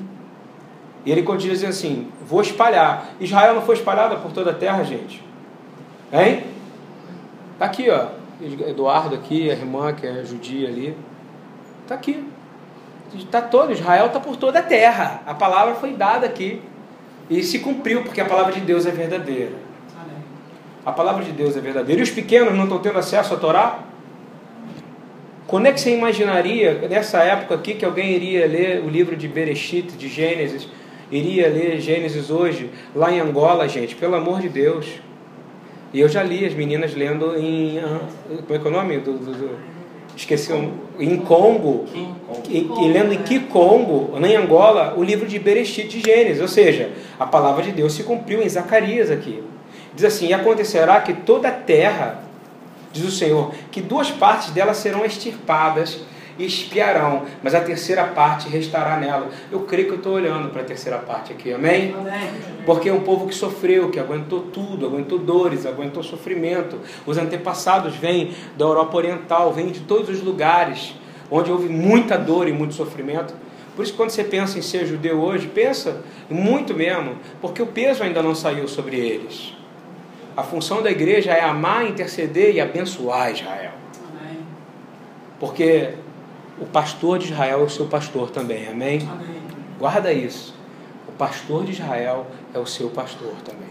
[1.08, 3.12] E ele continua dizendo assim: vou espalhar.
[3.17, 5.24] Israel não foi espalhada por toda a terra, gente?
[6.12, 6.43] Hein?
[7.54, 8.08] Está aqui, ó.
[8.41, 10.98] Eduardo aqui, a irmã que é judia ali.
[11.84, 12.28] Está aqui.
[13.15, 15.22] Está todo, Israel está por toda a terra.
[15.26, 16.62] A palavra foi dada aqui.
[17.30, 19.54] E se cumpriu, porque a palavra de Deus é verdadeira.
[20.86, 22.02] A palavra de Deus é verdadeira.
[22.02, 23.80] E os pequenos não estão tendo acesso à Torá?
[25.48, 29.26] Quando é que você imaginaria, nessa época aqui, que alguém iria ler o livro de
[29.30, 30.67] Bereshit, de Gênesis,
[31.12, 34.86] iria ler Gênesis hoje, lá em Angola, gente, pelo amor de Deus.
[35.93, 37.80] E eu já li as meninas lendo em.
[37.80, 38.02] Ah,
[38.46, 38.98] como é que é o nome?
[39.00, 39.58] Do, do, do,
[40.15, 40.52] esqueci,
[41.00, 41.86] em Congo,
[42.50, 46.91] e, e, lendo em Kikongo, em Angola, o livro de Bereshit de Gênesis, ou seja,
[47.20, 49.43] a palavra de Deus se cumpriu em Zacarias aqui.
[49.96, 52.24] Diz assim: E acontecerá que toda a terra
[52.91, 56.02] diz o Senhor, que duas partes dela serão extirpadas
[56.38, 59.30] e espiarão, mas a terceira parte restará nela.
[59.52, 61.95] Eu creio que eu estou olhando para a terceira parte aqui, amém?
[61.97, 62.30] amém?
[62.65, 66.80] Porque é um povo que sofreu, que aguentou tudo, aguentou dores, aguentou sofrimento.
[67.06, 70.95] Os antepassados vêm da Europa Oriental, vêm de todos os lugares
[71.30, 73.34] onde houve muita dor e muito sofrimento.
[73.76, 78.04] Por isso, quando você pensa em ser judeu hoje, pensa muito mesmo, porque o peso
[78.04, 79.54] ainda não saiu sobre eles.
[80.36, 83.71] A função da igreja é amar, interceder e abençoar Israel.
[85.39, 85.93] Porque
[86.60, 89.08] o pastor de Israel é o seu pastor também, amém?
[89.10, 89.41] amém?
[89.78, 90.56] Guarda isso.
[91.08, 93.70] O pastor de Israel é o seu pastor também.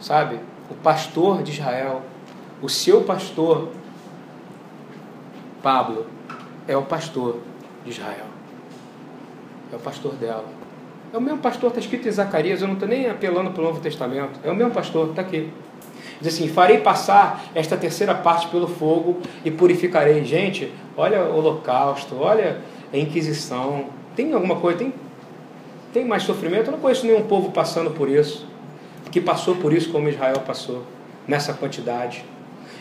[0.00, 0.38] Sabe?
[0.70, 2.02] O pastor de Israel,
[2.62, 3.72] o seu pastor,
[5.62, 6.06] Pablo,
[6.68, 7.40] é o pastor
[7.84, 8.26] de Israel.
[9.72, 10.44] É o pastor dela.
[11.12, 13.64] É o mesmo pastor, está escrito em Zacarias, eu não estou nem apelando para o
[13.64, 14.38] Novo Testamento.
[14.44, 15.52] É o mesmo pastor, está aqui.
[16.20, 20.24] Diz assim: farei passar esta terceira parte pelo fogo e purificarei.
[20.24, 22.58] Gente, olha o holocausto, olha
[22.92, 23.86] a Inquisição.
[24.14, 24.78] Tem alguma coisa?
[24.78, 24.94] Tem,
[25.92, 26.68] tem mais sofrimento?
[26.68, 28.46] Eu não conheço nenhum povo passando por isso,
[29.10, 30.82] que passou por isso como Israel passou,
[31.26, 32.24] nessa quantidade.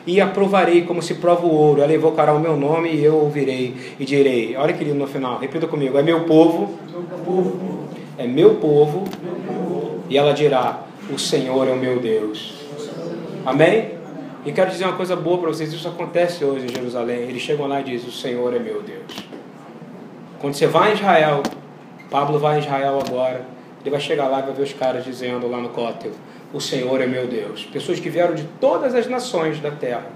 [0.08, 3.96] E aprovarei como se prova o ouro, ela evocará o meu nome e eu ouvirei
[4.00, 4.56] e direi.
[4.56, 6.78] Olha que lindo no final, repita comigo: é meu povo.
[6.92, 7.76] Meu povo
[8.18, 9.04] é meu povo,
[10.10, 12.65] e ela dirá: O Senhor é o meu Deus.
[13.46, 13.92] Amém?
[14.46, 17.22] E quero dizer uma coisa boa para vocês: isso acontece hoje em Jerusalém.
[17.22, 19.28] Eles chegam lá e dizem: O Senhor é meu Deus.
[20.40, 21.44] Quando você vai em Israel,
[22.10, 23.46] Pablo vai em Israel agora,
[23.82, 26.12] ele vai chegar lá e vai ver os caras dizendo lá no cótel:
[26.52, 27.66] O Senhor é meu Deus.
[27.66, 30.08] Pessoas que vieram de todas as nações da terra.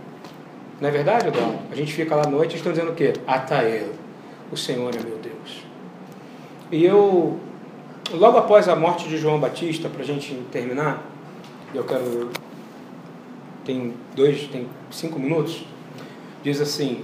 [0.82, 1.60] Não é verdade, Adão?
[1.72, 3.14] A gente fica lá à noite e estão dizendo o quê?
[3.28, 3.90] Atael.
[4.52, 5.64] O Senhor é meu Deus.
[6.72, 7.38] E eu
[8.12, 11.04] logo após a morte de João Batista, para a gente terminar,
[11.74, 12.30] eu quero.
[13.70, 15.64] Tem dois, tem cinco minutos.
[16.42, 17.04] Diz assim.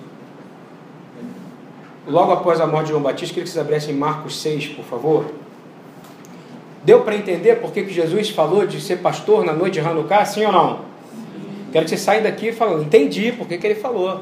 [2.07, 5.25] Logo após a morte de João Batista, queria que vocês abrissem Marcos 6, por favor.
[6.83, 10.43] Deu para entender por que, Jesus falou de ser pastor na noite de Hanukkah, sim
[10.43, 10.79] ou não?
[11.71, 14.21] Quero que você saia daqui falando, entendi por que, que ele falou.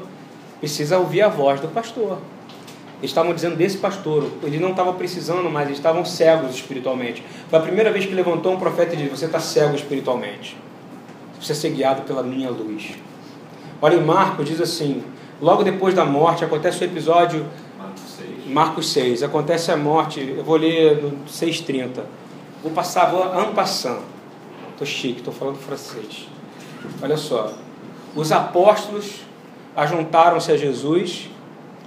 [0.59, 2.17] Precisa ouvir a voz do pastor
[3.01, 4.29] estavam dizendo desse pastor.
[4.43, 7.23] Eles não estavam precisando mais, eles estavam cegos espiritualmente.
[7.49, 10.55] Foi a primeira vez que levantou um profeta e disse: Você está cego espiritualmente.
[11.43, 12.91] Precisa ser guiado pela minha luz.
[13.81, 15.03] Olha, em Marcos diz assim:
[15.41, 17.45] logo depois da morte, acontece o episódio.
[17.77, 18.47] Marcos 6.
[18.47, 19.23] Marcos 6.
[19.23, 21.99] Acontece a morte, eu vou ler no 6,30.
[22.63, 24.03] Vou passar, vou ampassando.
[24.71, 26.29] Estou chique, estou falando francês.
[27.01, 27.51] Olha só.
[28.15, 29.19] Os apóstolos
[29.75, 31.29] ajuntaram-se a Jesus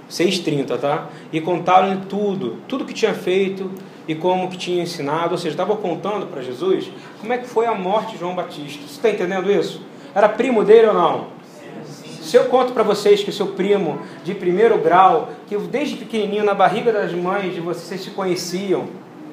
[0.07, 1.09] 6,30, tá?
[1.33, 3.71] E contaram tudo, tudo que tinha feito
[4.07, 6.89] e como que tinha ensinado, ou seja, estava contando para Jesus
[7.19, 8.81] como é que foi a morte de João Batista.
[8.87, 9.81] Você está entendendo isso?
[10.15, 11.27] Era primo dele ou não?
[12.21, 16.53] Se eu conto para vocês que seu primo de primeiro grau, que desde pequenininho na
[16.53, 18.87] barriga das mães de vocês, vocês se conheciam,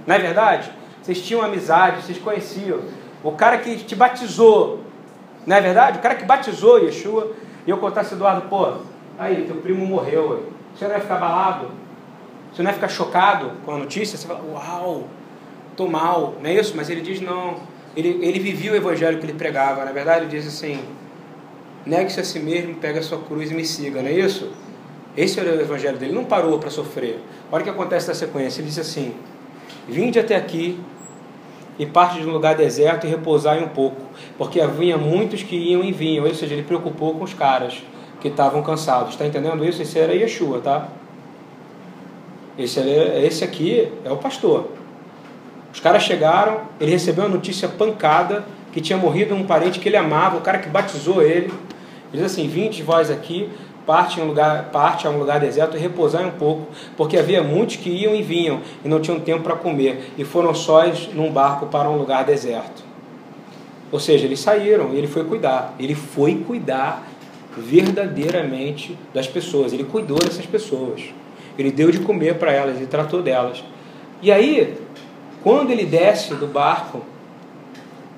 [0.06, 0.70] não é verdade?
[1.02, 2.80] Vocês tinham amizade, vocês conheciam.
[3.22, 4.80] O cara que te batizou,
[5.46, 5.98] não é verdade?
[5.98, 7.32] O cara que batizou Yeshua,
[7.66, 8.74] e eu contasse Eduardo, pô,
[9.18, 11.70] aí, teu primo morreu, você não vai ficar abalado?
[12.54, 14.16] Você não vai ficar chocado com a notícia?
[14.16, 15.08] Você fala, uau,
[15.72, 16.74] estou mal, não é isso?
[16.76, 17.56] Mas ele diz, não.
[17.96, 19.84] Ele, ele vivia o evangelho que ele pregava.
[19.84, 20.78] Na verdade, ele diz assim:
[21.84, 24.50] negue-se a si mesmo, pegue a sua cruz e me siga, não é isso?
[25.16, 27.20] Esse era o evangelho dele, não parou para sofrer.
[27.50, 29.14] Olha o que acontece na sequência, ele diz assim:
[29.88, 30.78] Vinde até aqui
[31.78, 34.00] e parte de um lugar deserto e repousai um pouco,
[34.38, 37.82] porque havia muitos que iam e vinham, ou seja, ele preocupou com os caras
[38.20, 39.10] que estavam cansados.
[39.10, 39.82] Está entendendo isso?
[39.82, 40.88] Esse era Yeshua, tá?
[42.58, 44.68] Esse, esse aqui é o pastor.
[45.72, 49.96] Os caras chegaram, ele recebeu a notícia pancada que tinha morrido um parente que ele
[49.96, 51.46] amava, o cara que batizou ele.
[52.12, 53.48] Ele diz assim: Vinte vós aqui,
[53.84, 57.76] parte, um lugar, parte a um lugar deserto e repousai um pouco, porque havia muitos
[57.76, 61.66] que iam e vinham e não tinham tempo para comer, e foram sós num barco
[61.66, 62.84] para um lugar deserto.
[63.90, 65.74] Ou seja, eles saíram e ele foi cuidar.
[65.78, 67.06] Ele foi cuidar
[67.56, 69.72] verdadeiramente das pessoas.
[69.72, 71.02] Ele cuidou dessas pessoas.
[71.58, 73.62] Ele deu de comer para elas, ele tratou delas.
[74.22, 74.76] E aí,
[75.42, 77.02] quando ele desce do barco,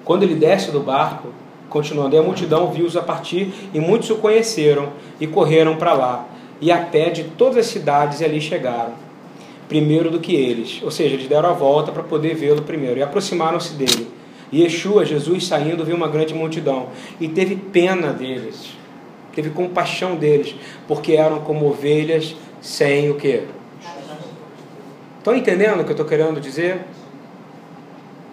[0.04, 1.28] quando ele desce do barco,
[1.68, 6.28] continuando, e a multidão viu-os a partir, e muitos o conheceram e correram para lá,
[6.60, 8.92] e a pé de todas as cidades ali chegaram,
[9.68, 10.80] primeiro do que eles.
[10.82, 14.08] Ou seja, eles deram a volta para poder vê-lo primeiro, e aproximaram-se dele.
[14.52, 16.86] E Yeshua, Jesus saindo, viu uma grande multidão,
[17.20, 18.70] e teve pena deles,
[19.34, 20.54] teve compaixão deles,
[20.86, 23.44] porque eram como ovelhas sem o que?
[25.18, 26.80] Estão entendendo o que eu estou querendo dizer?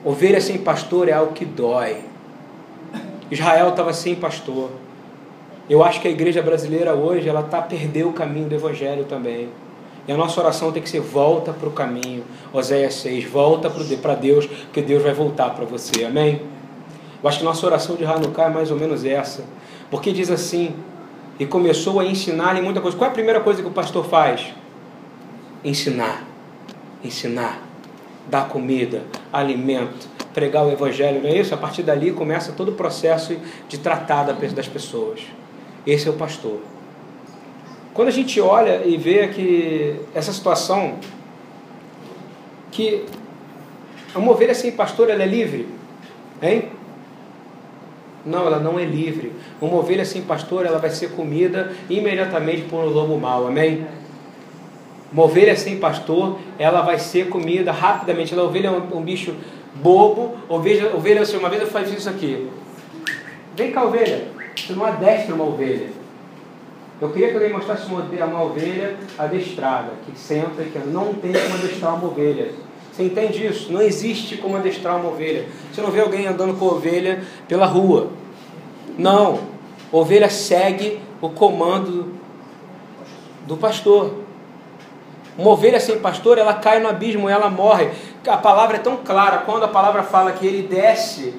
[0.03, 1.97] Ovelha sem pastor é algo que dói.
[3.29, 4.71] Israel estava sem pastor.
[5.69, 9.05] Eu acho que a igreja brasileira hoje ela está a perder o caminho do evangelho
[9.05, 9.49] também.
[10.07, 12.23] E a nossa oração tem que ser volta para o caminho.
[12.51, 16.05] Oséias 6, volta para Deus, que Deus vai voltar para você.
[16.05, 16.41] Amém?
[17.21, 19.43] Eu acho que nossa oração de Hanukkah é mais ou menos essa.
[19.91, 20.75] Porque diz assim,
[21.39, 22.97] e começou a ensinar-lhe muita coisa.
[22.97, 24.53] Qual é a primeira coisa que o pastor faz?
[25.63, 26.23] Ensinar.
[27.03, 27.59] Ensinar.
[28.29, 31.53] Dar comida, alimento, pregar o evangelho, não é isso?
[31.53, 35.21] A partir dali começa todo o processo de tratar das pessoas.
[35.85, 36.59] Esse é o pastor.
[37.93, 40.95] Quando a gente olha e vê que essa situação,
[42.71, 43.05] que
[44.15, 45.67] uma ovelha sem pastor ela é livre,
[46.41, 46.69] hein?
[48.25, 49.33] Não, ela não é livre.
[49.61, 53.47] Uma ovelha sem pastor, ela vai ser comida imediatamente por um lobo mau.
[53.47, 53.85] Amém?
[55.11, 58.33] Uma ovelha sem pastor, ela vai ser comida rapidamente.
[58.33, 59.35] A ovelha é um, um bicho
[59.75, 60.35] bobo.
[60.49, 62.49] Ovelha, ovelha, assim, uma vez eu fiz isso aqui.
[63.55, 64.27] Vem cá, ovelha.
[64.55, 65.89] Você não adestra uma ovelha.
[67.01, 71.33] Eu queria que alguém mostrasse uma, uma ovelha adestrada, que senta e que não tem
[71.33, 72.51] como adestrar uma ovelha.
[72.93, 73.73] Você entende isso?
[73.73, 75.47] Não existe como adestrar uma ovelha.
[75.71, 78.11] Você não vê alguém andando com ovelha pela rua.
[78.97, 79.39] Não.
[79.91, 82.13] Ovelha segue o comando
[83.47, 84.13] do pastor.
[85.35, 87.89] Uma ovelha sem pastor, ela cai no abismo, ela morre.
[88.27, 91.33] A palavra é tão clara, quando a palavra fala que ele desce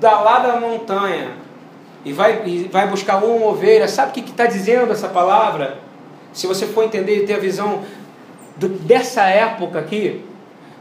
[0.00, 1.32] da lá da montanha
[2.02, 5.78] e vai, e vai buscar uma ovelha, sabe o que está dizendo essa palavra?
[6.32, 7.82] Se você for entender e ter a visão
[8.56, 10.24] do, dessa época aqui,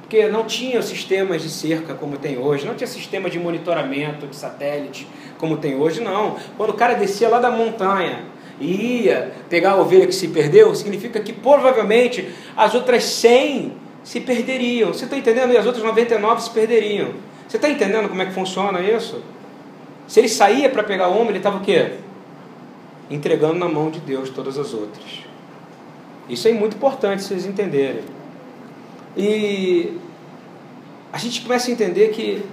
[0.07, 4.37] porque não tinha sistemas de cerca como tem hoje, não tinha sistema de monitoramento de
[4.37, 5.05] satélite
[5.37, 6.37] como tem hoje, não.
[6.55, 8.23] Quando o cara descia lá da montanha
[8.57, 14.21] e ia pegar a ovelha que se perdeu, significa que provavelmente as outras 100 se
[14.21, 14.93] perderiam.
[14.93, 15.51] Você está entendendo?
[15.51, 17.09] E as outras 99 se perderiam.
[17.45, 19.21] Você está entendendo como é que funciona isso?
[20.07, 21.95] Se ele saía para pegar uma, ele estava o quê?
[23.11, 25.25] Entregando na mão de Deus todas as outras.
[26.29, 28.16] Isso é muito importante vocês entenderem.
[29.17, 29.97] E
[31.11, 32.45] a gente começa a entender que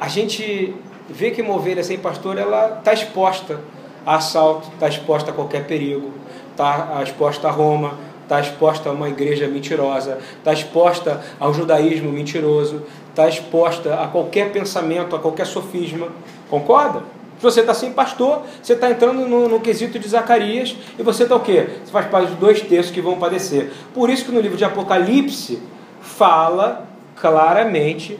[0.00, 0.74] a gente
[1.08, 3.60] vê que uma ovelha sem pastor ela está exposta
[4.04, 6.10] a assalto, está exposta a qualquer perigo,
[6.50, 12.82] está exposta a Roma, está exposta a uma igreja mentirosa, está exposta ao judaísmo mentiroso,
[13.10, 16.08] está exposta a qualquer pensamento, a qualquer sofisma.
[16.50, 17.04] Concorda?
[17.42, 21.34] Você está sem pastor, você está entrando no, no, quesito de Zacarias e você está
[21.34, 21.66] o quê?
[21.84, 23.70] Você faz parte dos dois terços que vão padecer.
[23.92, 25.60] Por isso que no livro de Apocalipse
[26.00, 28.18] fala claramente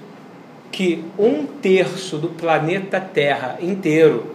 [0.73, 4.27] que um terço do planeta Terra inteiro,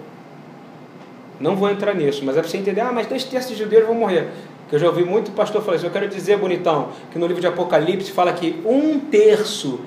[1.39, 3.85] não vou entrar nisso, mas é para você entender, ah, mas dois terços de judeus
[3.85, 4.29] vão morrer.
[4.69, 5.85] Que eu já ouvi muito pastor falar isso.
[5.85, 9.81] Eu quero dizer, bonitão, que no livro de Apocalipse fala que um terço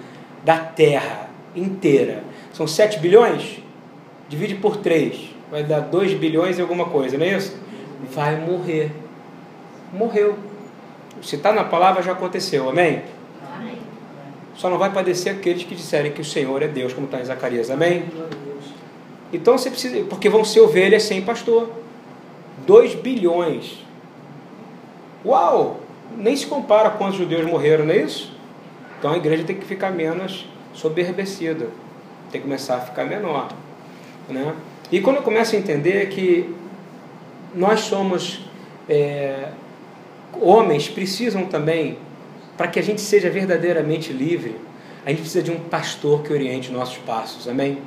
[0.44, 2.22] da Terra inteira,
[2.52, 3.59] são 7 bilhões,
[4.30, 7.58] divide por 3, vai dar 2 bilhões e alguma coisa, não é isso?
[8.12, 8.92] Vai morrer.
[9.92, 10.38] Morreu.
[11.20, 13.02] Se está na palavra, já aconteceu, amém?
[13.54, 13.76] amém?
[14.54, 17.24] Só não vai padecer aqueles que disserem que o Senhor é Deus, como está em
[17.24, 18.04] Zacarias, amém?
[19.32, 21.68] Então você precisa, porque vão ser ovelhas sem pastor.
[22.66, 23.84] 2 bilhões.
[25.24, 25.80] Uau!
[26.16, 28.32] Nem se compara quantos judeus morreram, não é isso?
[28.98, 31.68] Então a igreja tem que ficar menos soberbecida,
[32.30, 33.48] tem que começar a ficar menor.
[34.30, 34.54] Né?
[34.90, 36.54] E quando eu começo a entender que
[37.54, 38.40] nós somos
[38.88, 39.48] é,
[40.40, 41.98] homens, precisam também,
[42.56, 44.56] para que a gente seja verdadeiramente livre,
[45.04, 47.78] a gente precisa de um pastor que oriente nossos passos, amém?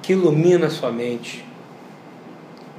[0.00, 1.44] Que ilumina a sua mente.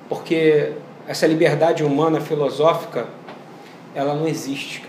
[0.07, 0.73] Porque
[1.07, 3.07] essa liberdade humana filosófica,
[3.93, 4.83] ela não existe.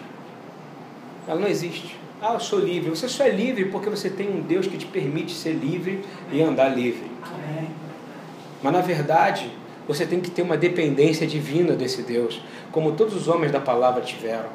[1.26, 1.97] Ela não existe.
[2.20, 2.90] Ah, eu sou livre.
[2.90, 6.42] Você só é livre porque você tem um Deus que te permite ser livre e
[6.42, 7.08] andar livre.
[7.22, 7.70] Amém.
[8.62, 9.50] Mas na verdade,
[9.86, 12.42] você tem que ter uma dependência divina desse Deus,
[12.72, 14.50] como todos os homens da palavra tiveram.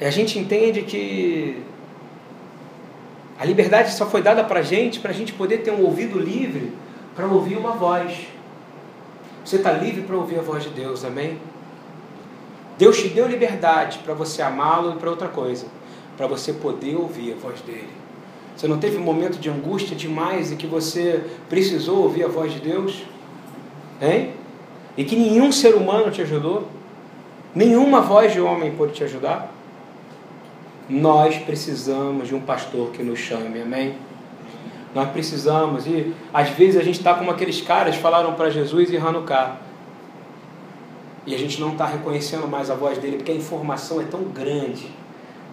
[0.00, 1.62] E a gente entende que
[3.38, 6.18] a liberdade só foi dada para a gente, para a gente poder ter um ouvido
[6.18, 6.72] livre
[7.14, 8.26] para ouvir uma voz.
[9.44, 11.38] Você está livre para ouvir a voz de Deus, amém?
[12.78, 15.66] Deus te deu liberdade para você amá-lo e para outra coisa,
[16.16, 17.88] para você poder ouvir a voz dele.
[18.56, 22.52] Você não teve um momento de angústia demais e que você precisou ouvir a voz
[22.52, 23.02] de Deus?
[24.00, 24.32] Hein?
[24.96, 26.68] E que nenhum ser humano te ajudou?
[27.54, 29.52] Nenhuma voz de homem pôde te ajudar?
[30.88, 33.94] Nós precisamos de um pastor que nos chame, amém?
[34.94, 38.96] Nós precisamos, e às vezes a gente está como aqueles caras falaram para Jesus e
[38.96, 39.56] Hanukkah.
[41.26, 44.24] E a gente não está reconhecendo mais a voz dele, porque a informação é tão
[44.24, 44.90] grande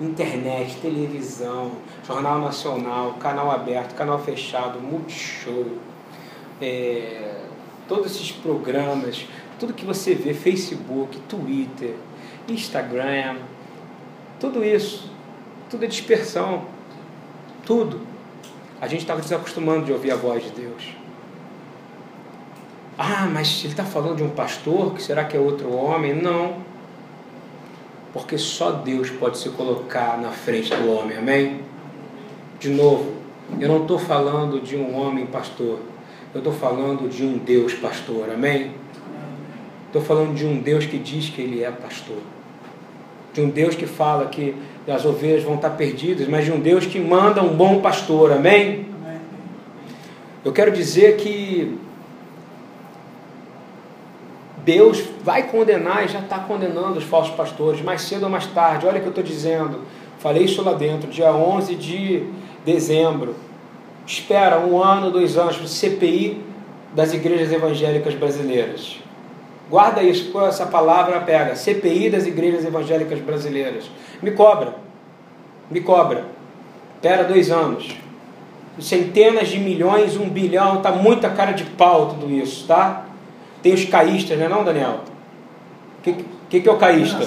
[0.01, 1.73] internet, televisão,
[2.05, 5.65] jornal nacional, canal aberto, canal fechado, multishow,
[6.59, 7.41] é,
[7.87, 9.25] todos esses programas,
[9.59, 11.95] tudo que você vê, Facebook, Twitter,
[12.47, 13.37] Instagram,
[14.39, 15.09] tudo isso,
[15.69, 16.65] tudo é dispersão,
[17.65, 18.01] tudo.
[18.79, 21.00] A gente estava desacostumando de ouvir a voz de Deus.
[23.03, 26.13] Ah, mas ele está falando de um pastor, que será que é outro homem?
[26.13, 26.71] Não
[28.13, 31.61] porque só Deus pode se colocar na frente do homem, amém?
[32.59, 33.13] De novo,
[33.59, 35.79] eu não estou falando de um homem pastor,
[36.33, 38.71] eu estou falando de um Deus pastor, amém?
[39.87, 42.17] Estou falando de um Deus que diz que Ele é pastor,
[43.33, 44.55] de um Deus que fala que
[44.87, 48.87] as ovelhas vão estar perdidas, mas de um Deus que manda um bom pastor, amém?
[50.43, 51.77] Eu quero dizer que
[54.63, 58.85] Deus vai condenar e já está condenando os falsos pastores, mais cedo ou mais tarde.
[58.85, 59.81] Olha o que eu estou dizendo.
[60.19, 62.23] Falei isso lá dentro, dia 11 de
[62.63, 63.35] dezembro.
[64.05, 66.43] Espera um ano, dois anos, CPI
[66.93, 68.99] das igrejas evangélicas brasileiras.
[69.69, 71.55] Guarda isso, essa palavra pega.
[71.55, 73.89] CPI das igrejas evangélicas brasileiras.
[74.21, 74.75] Me cobra.
[75.69, 76.25] Me cobra.
[76.95, 77.95] Espera dois anos.
[78.79, 83.05] Centenas de milhões, um bilhão, está muita cara de pau tudo isso, tá?
[83.61, 85.01] Tem os caístas, não é não, Daniel?
[85.99, 87.23] O que, que, que é o caísta?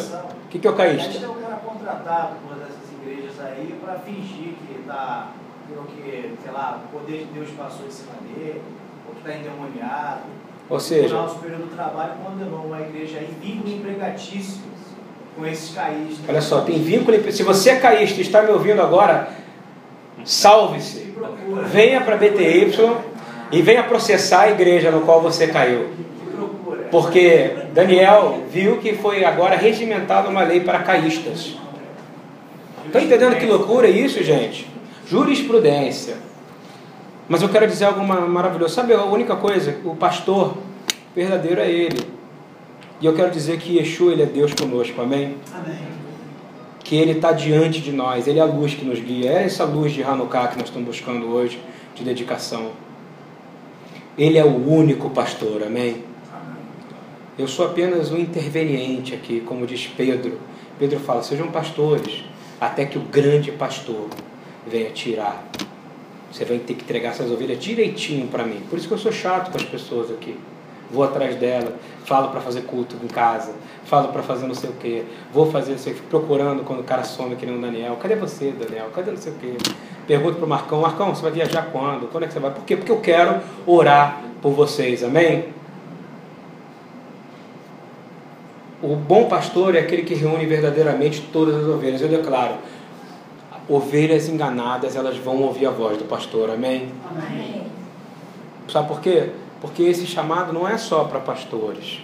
[0.47, 1.09] O que, que é o caísta?
[1.09, 5.29] Caísta é o cara contratado por essas igrejas aí para fingir que está,
[5.69, 8.63] que, sei lá, o poder de Deus passou em cima dele,
[9.07, 10.23] ou que está endemoniado.
[10.69, 11.05] Ou seja...
[11.05, 14.63] O Tribunal Superior do Trabalho condenou uma igreja aí vínculo empregatício
[15.37, 16.29] com esses caístas.
[16.29, 17.33] Olha só, tem vínculo...
[17.33, 19.29] Se você é caísta e está me ouvindo agora,
[20.25, 21.15] salve-se.
[21.67, 22.73] Venha para BTY
[23.53, 25.91] e venha processar a igreja no qual você caiu.
[26.95, 31.57] Porque Daniel viu que foi agora regimentada uma lei para caístas.
[32.87, 34.69] Estão entendendo que loucura é isso, gente?
[35.05, 36.19] Jurisprudência.
[37.29, 38.73] Mas eu quero dizer algo maravilhoso.
[38.77, 39.77] Sabe a única coisa?
[39.85, 40.57] O pastor
[41.17, 42.07] verdadeiro é ele.
[43.01, 45.37] E eu quero dizer que Yeshua ele é Deus conosco, amém?
[45.53, 45.79] Amém.
[46.85, 49.33] Que ele está diante de nós, ele é a luz que nos guia.
[49.33, 51.59] É essa luz de Hanukkah que nós estamos buscando hoje,
[51.93, 52.71] de dedicação.
[54.17, 56.14] Ele é o único pastor, amém?
[57.37, 60.39] Eu sou apenas um interveniente aqui, como diz Pedro.
[60.79, 62.23] Pedro fala: sejam pastores,
[62.61, 64.09] até que o grande pastor
[64.65, 65.45] venha tirar.
[66.31, 68.61] Você vai ter que entregar essas ovelhas direitinho para mim.
[68.71, 70.37] Por isso que eu sou chato com as pessoas aqui.
[70.93, 73.53] Vou atrás dela, falo para fazer culto em casa,
[73.85, 77.35] falo para fazer não sei o quê, vou fazer sei procurando quando o cara some
[77.35, 77.97] que nem o Daniel.
[77.97, 78.91] Cadê você, Daniel?
[78.95, 79.55] Cadê não sei o quê?
[80.07, 82.09] Pergunto para o Marcão: Marcão, você vai viajar quando?
[82.13, 82.53] Quando é que você vai?
[82.53, 82.77] Por quê?
[82.77, 85.64] Porque eu quero orar por vocês, amém?
[88.85, 92.03] O bom pastor é aquele que reúne verdadeiramente todas as ovelhas.
[92.03, 92.57] Eu declaro,
[93.67, 96.51] ovelhas enganadas, elas vão ouvir a voz do pastor.
[96.51, 96.93] Amém?
[97.09, 97.63] Amém.
[98.69, 99.31] Sabe por quê?
[99.59, 102.01] Porque esse chamado não é só para pastores.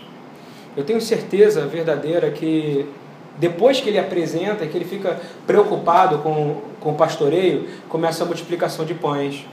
[0.74, 2.86] Eu tenho certeza verdadeira que
[3.36, 8.86] depois que ele apresenta, que ele fica preocupado com, com o pastoreio, começa a multiplicação
[8.86, 9.44] de pães.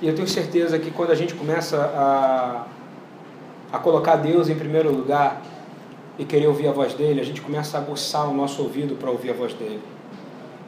[0.00, 2.66] E eu tenho certeza que quando a gente começa a,
[3.72, 5.40] a colocar Deus em primeiro lugar,
[6.18, 9.10] e querer ouvir a voz dele, a gente começa a aguçar o nosso ouvido para
[9.10, 9.80] ouvir a voz dele.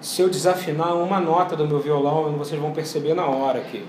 [0.01, 3.85] Se eu desafinar uma nota do meu violão, vocês vão perceber na hora aqui.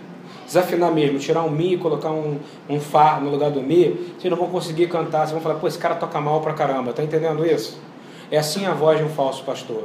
[0.46, 2.38] desafinar mesmo, tirar um Mi e colocar um,
[2.70, 5.68] um Fá no lugar do Mi, vocês não vão conseguir cantar, vocês vão falar, pô,
[5.68, 7.80] esse cara toca mal pra caramba, tá entendendo isso?
[8.32, 9.84] É assim a voz de um falso pastor.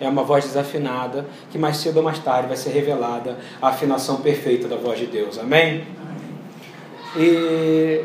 [0.00, 4.16] É uma voz desafinada, que mais cedo ou mais tarde vai ser revelada a afinação
[4.16, 5.38] perfeita da voz de Deus.
[5.38, 5.84] Amém?
[7.16, 8.04] E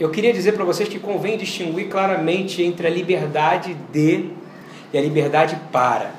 [0.00, 4.30] eu queria dizer para vocês que convém distinguir claramente entre a liberdade de
[4.92, 6.12] e a liberdade para.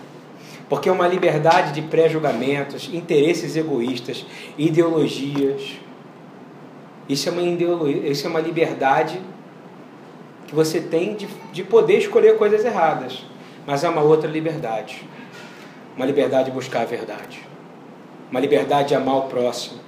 [0.70, 4.24] Porque é uma liberdade de pré-julgamentos, interesses egoístas,
[4.56, 5.80] ideologias.
[7.10, 9.20] Isso é uma, ideologia, isso é uma liberdade
[10.48, 13.26] que você tem de, de poder escolher coisas erradas.
[13.66, 15.04] Mas é uma outra liberdade.
[15.98, 17.40] Uma liberdade de buscar a verdade.
[18.30, 19.80] Uma liberdade de amar o próximo.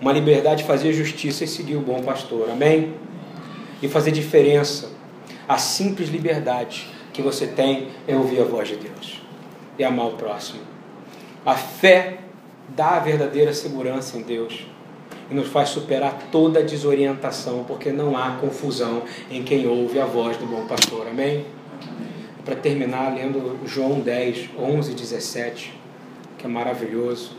[0.00, 2.50] Uma liberdade de fazer justiça e seguir o bom pastor.
[2.50, 2.94] Amém?
[3.82, 4.90] E fazer diferença.
[5.48, 9.22] A simples liberdade que você tem é ouvir a voz de Deus
[9.78, 10.60] e amar o próximo.
[11.44, 12.18] A fé
[12.68, 14.66] dá a verdadeira segurança em Deus
[15.30, 20.06] e nos faz superar toda a desorientação, porque não há confusão em quem ouve a
[20.06, 21.06] voz do bom pastor.
[21.06, 21.44] Amém?
[22.44, 25.74] Para terminar, lendo João 10, 11 e 17,
[26.38, 27.32] que é maravilhoso.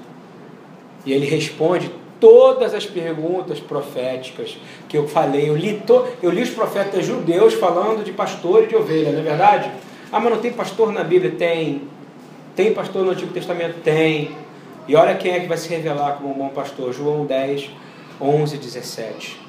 [1.06, 4.58] E ele responde todas as perguntas proféticas
[4.88, 5.50] que eu falei.
[5.50, 9.20] Eu li, to, eu li os profetas judeus falando de pastor e de ovelha, não
[9.20, 9.72] é verdade?
[10.12, 11.32] Ah, mas não tem pastor na Bíblia?
[11.38, 11.84] Tem.
[12.56, 13.82] Tem pastor no Antigo Testamento?
[13.84, 14.32] Tem.
[14.88, 16.92] E olha quem é que vai se revelar como um bom pastor.
[16.92, 17.70] João 10,
[18.20, 19.42] 11 e 17.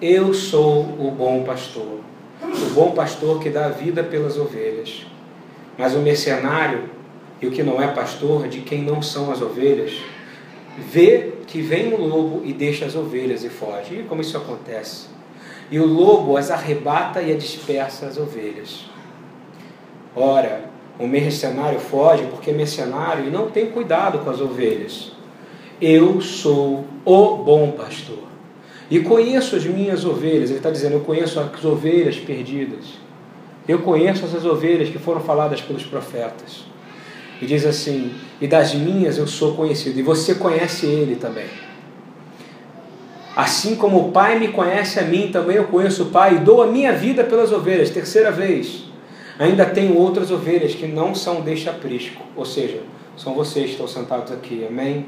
[0.00, 2.00] Eu sou o bom pastor.
[2.42, 5.06] O bom pastor que dá vida pelas ovelhas.
[5.78, 6.90] Mas o mercenário
[7.42, 9.92] e o que não é pastor, de quem não são as ovelhas,
[10.78, 14.00] vê que vem o lobo e deixa as ovelhas e foge.
[14.00, 15.06] E como isso acontece?
[15.70, 18.86] E o lobo as arrebata e a dispersa as ovelhas.
[20.14, 20.64] Ora,
[20.98, 25.12] o mercenário foge porque é mercenário e não tem cuidado com as ovelhas.
[25.80, 28.22] Eu sou o bom pastor.
[28.90, 30.50] E conheço as minhas ovelhas.
[30.50, 33.00] Ele está dizendo: Eu conheço as ovelhas perdidas.
[33.66, 36.71] Eu conheço essas ovelhas que foram faladas pelos profetas.
[37.42, 39.98] E diz assim: E das minhas eu sou conhecido.
[39.98, 41.46] E você conhece ele também.
[43.34, 46.62] Assim como o Pai me conhece a mim, também eu conheço o Pai e dou
[46.62, 47.90] a minha vida pelas ovelhas.
[47.90, 48.84] Terceira vez.
[49.40, 52.80] Ainda tenho outras ovelhas que não são deste aprisco, ou seja,
[53.16, 55.06] são vocês que estão sentados aqui, amém?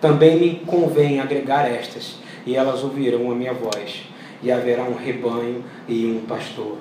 [0.00, 2.14] Também me convém agregar estas,
[2.46, 4.04] e elas ouvirão a minha voz,
[4.42, 6.78] e haverá um rebanho e um pastor.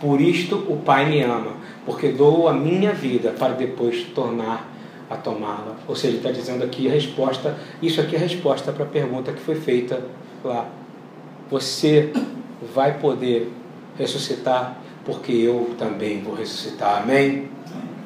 [0.00, 1.52] Por isto o Pai me ama,
[1.84, 4.68] porque dou a minha vida para depois tornar
[5.10, 5.76] a tomá-la.
[5.86, 9.32] Ou seja, está dizendo aqui a resposta, isso aqui é a resposta para a pergunta
[9.32, 10.02] que foi feita
[10.44, 10.68] lá.
[11.50, 12.12] Você
[12.74, 13.50] vai poder
[13.98, 17.02] ressuscitar porque eu também vou ressuscitar.
[17.02, 17.48] Amém?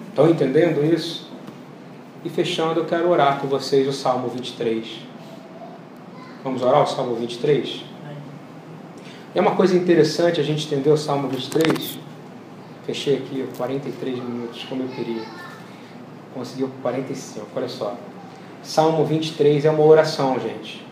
[0.08, 1.28] Estão entendendo isso?
[2.24, 4.86] E fechando, eu quero orar com vocês o Salmo 23.
[6.44, 7.91] Vamos orar o Salmo 23?
[9.34, 11.98] É uma coisa interessante a gente entender o Salmo 23.
[12.84, 15.22] Fechei aqui 43 minutos, como eu queria.
[16.34, 17.96] Conseguiu 45, olha só.
[18.62, 20.84] Salmo 23 é uma oração, gente.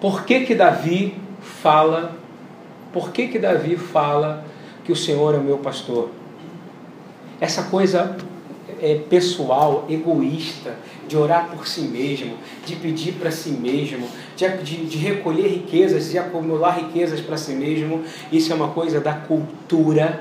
[0.00, 2.16] Por que que Davi fala?
[2.92, 4.44] Por que que Davi fala
[4.84, 6.10] que o Senhor é o meu pastor.
[7.40, 8.16] Essa coisa
[8.80, 10.76] é, pessoal, egoísta,
[11.08, 12.36] de orar por si mesmo,
[12.66, 17.52] de pedir para si mesmo, de, de, de, recolher riquezas, de acumular riquezas para si
[17.52, 20.20] mesmo, isso é uma coisa da cultura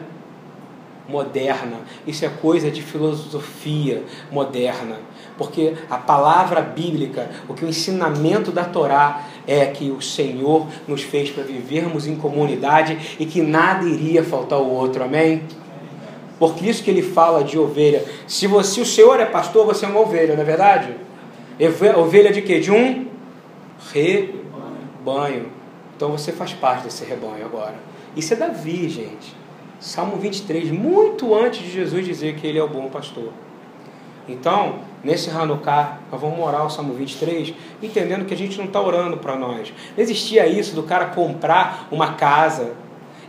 [1.08, 4.98] moderna, isso é coisa de filosofia moderna,
[5.38, 11.04] porque a palavra bíblica, o que o ensinamento da Torá é que o Senhor nos
[11.04, 15.44] fez para vivermos em comunidade e que nada iria faltar ao outro, amém?
[16.40, 18.04] Porque isso que ele fala de ovelha.
[18.28, 20.96] Se, você, se o Senhor é pastor, você é uma ovelha, não é verdade?
[21.98, 22.60] Ovelha de quê?
[22.60, 23.13] De um
[23.92, 25.52] rebanho.
[25.96, 27.76] Então você faz parte desse rebanho agora.
[28.16, 29.36] Isso é Davi, gente.
[29.80, 33.30] Salmo 23, muito antes de Jesus dizer que ele é o bom pastor.
[34.28, 38.80] Então, nesse Hanukkah, nós vamos orar o Salmo 23, entendendo que a gente não está
[38.80, 39.74] orando para nós.
[39.98, 42.74] Não existia isso do cara comprar uma casa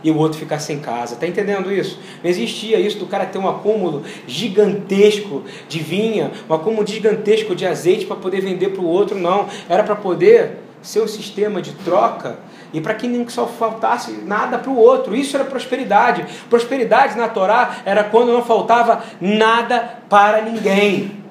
[0.05, 1.15] e o outro ficar sem casa.
[1.15, 1.99] Está entendendo isso?
[2.23, 7.65] Não existia isso do cara ter um acúmulo gigantesco de vinha, um acúmulo gigantesco de
[7.65, 9.47] azeite para poder vender para o outro, não.
[9.67, 12.37] Era para poder ser um sistema de troca
[12.71, 15.15] e para que não só faltasse nada para o outro.
[15.15, 16.23] Isso era prosperidade.
[16.51, 21.23] Prosperidade na Torá era quando não faltava nada para ninguém.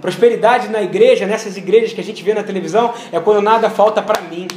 [0.00, 4.02] Prosperidade na igreja, nessas igrejas que a gente vê na televisão, é quando nada falta
[4.02, 4.48] para mim.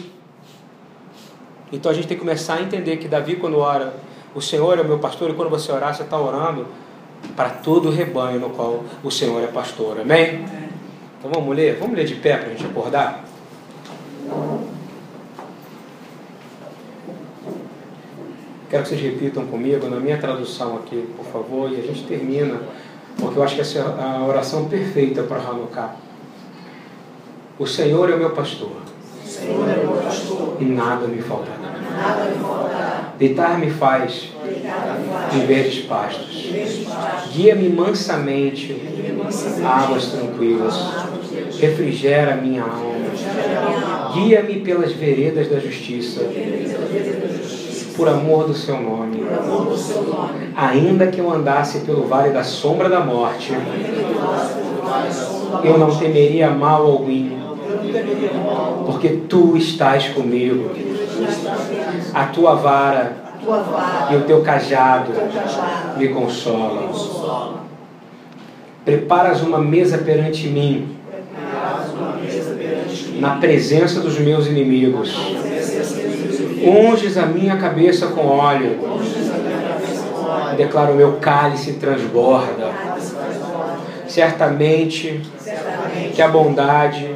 [1.75, 3.93] Então a gente tem que começar a entender que Davi, quando ora,
[4.33, 6.65] o Senhor é o meu pastor, e quando você orar, você está orando
[7.35, 9.99] para todo o rebanho no qual o Senhor é pastor.
[9.99, 10.35] Amém?
[10.35, 10.69] Amém.
[11.19, 11.77] Então vamos ler?
[11.77, 13.25] Vamos ler de pé para a gente acordar?
[18.69, 22.61] Quero que vocês repitam comigo na minha tradução aqui, por favor, e a gente termina,
[23.17, 25.95] porque eu acho que essa é a oração perfeita para Hanukkah.
[27.59, 28.84] O Senhor é o meu pastor
[29.35, 30.57] Senhor é meu pastor.
[30.61, 31.57] E nada me faltará.
[31.59, 33.13] Nada me faltará.
[33.17, 34.29] Deitar-me faz
[35.33, 36.51] em verdes pastos.
[37.33, 38.81] Guia-me mansamente
[39.61, 40.75] a águas tranquilas.
[41.59, 44.13] Refrigera minha alma.
[44.13, 46.21] Guia-me pelas veredas da justiça.
[47.97, 49.21] Por amor do seu nome.
[50.55, 53.53] Ainda que eu andasse pelo vale da sombra da morte,
[55.63, 57.44] eu não temeria mal algum,
[58.85, 60.71] porque tu estás comigo.
[62.13, 63.25] A tua vara
[64.11, 65.11] e o teu cajado
[65.97, 66.89] me consolam.
[68.83, 70.95] Preparas uma mesa perante mim,
[73.19, 75.15] na presença dos meus inimigos.
[76.63, 78.79] Unges a minha cabeça com óleo.
[80.57, 82.71] Declaro meu cálice transborda.
[84.07, 85.21] Certamente
[86.13, 87.09] que a bondade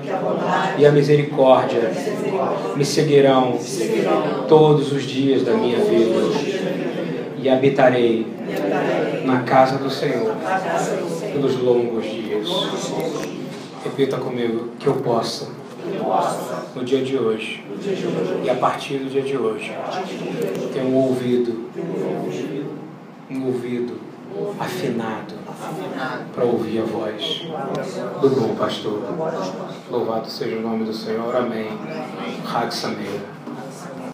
[0.77, 1.91] e a misericórdia
[2.75, 3.57] me seguirão
[4.47, 6.19] todos os dias da minha vida
[7.41, 8.27] e habitarei
[9.25, 10.35] na casa do Senhor
[11.31, 12.47] pelos longos dias.
[13.83, 15.47] Repita comigo que eu possa
[16.75, 17.63] no dia de hoje
[18.43, 19.73] e a partir do dia de hoje
[20.73, 21.69] ter um ouvido,
[23.29, 23.97] um ouvido
[24.59, 25.38] afinado
[26.33, 27.41] para ouvir a voz
[28.21, 29.03] do bom pastor.
[29.89, 31.35] Louvado seja o nome do Senhor.
[31.35, 31.69] Amém.
[32.45, 33.38] Hag Sameira.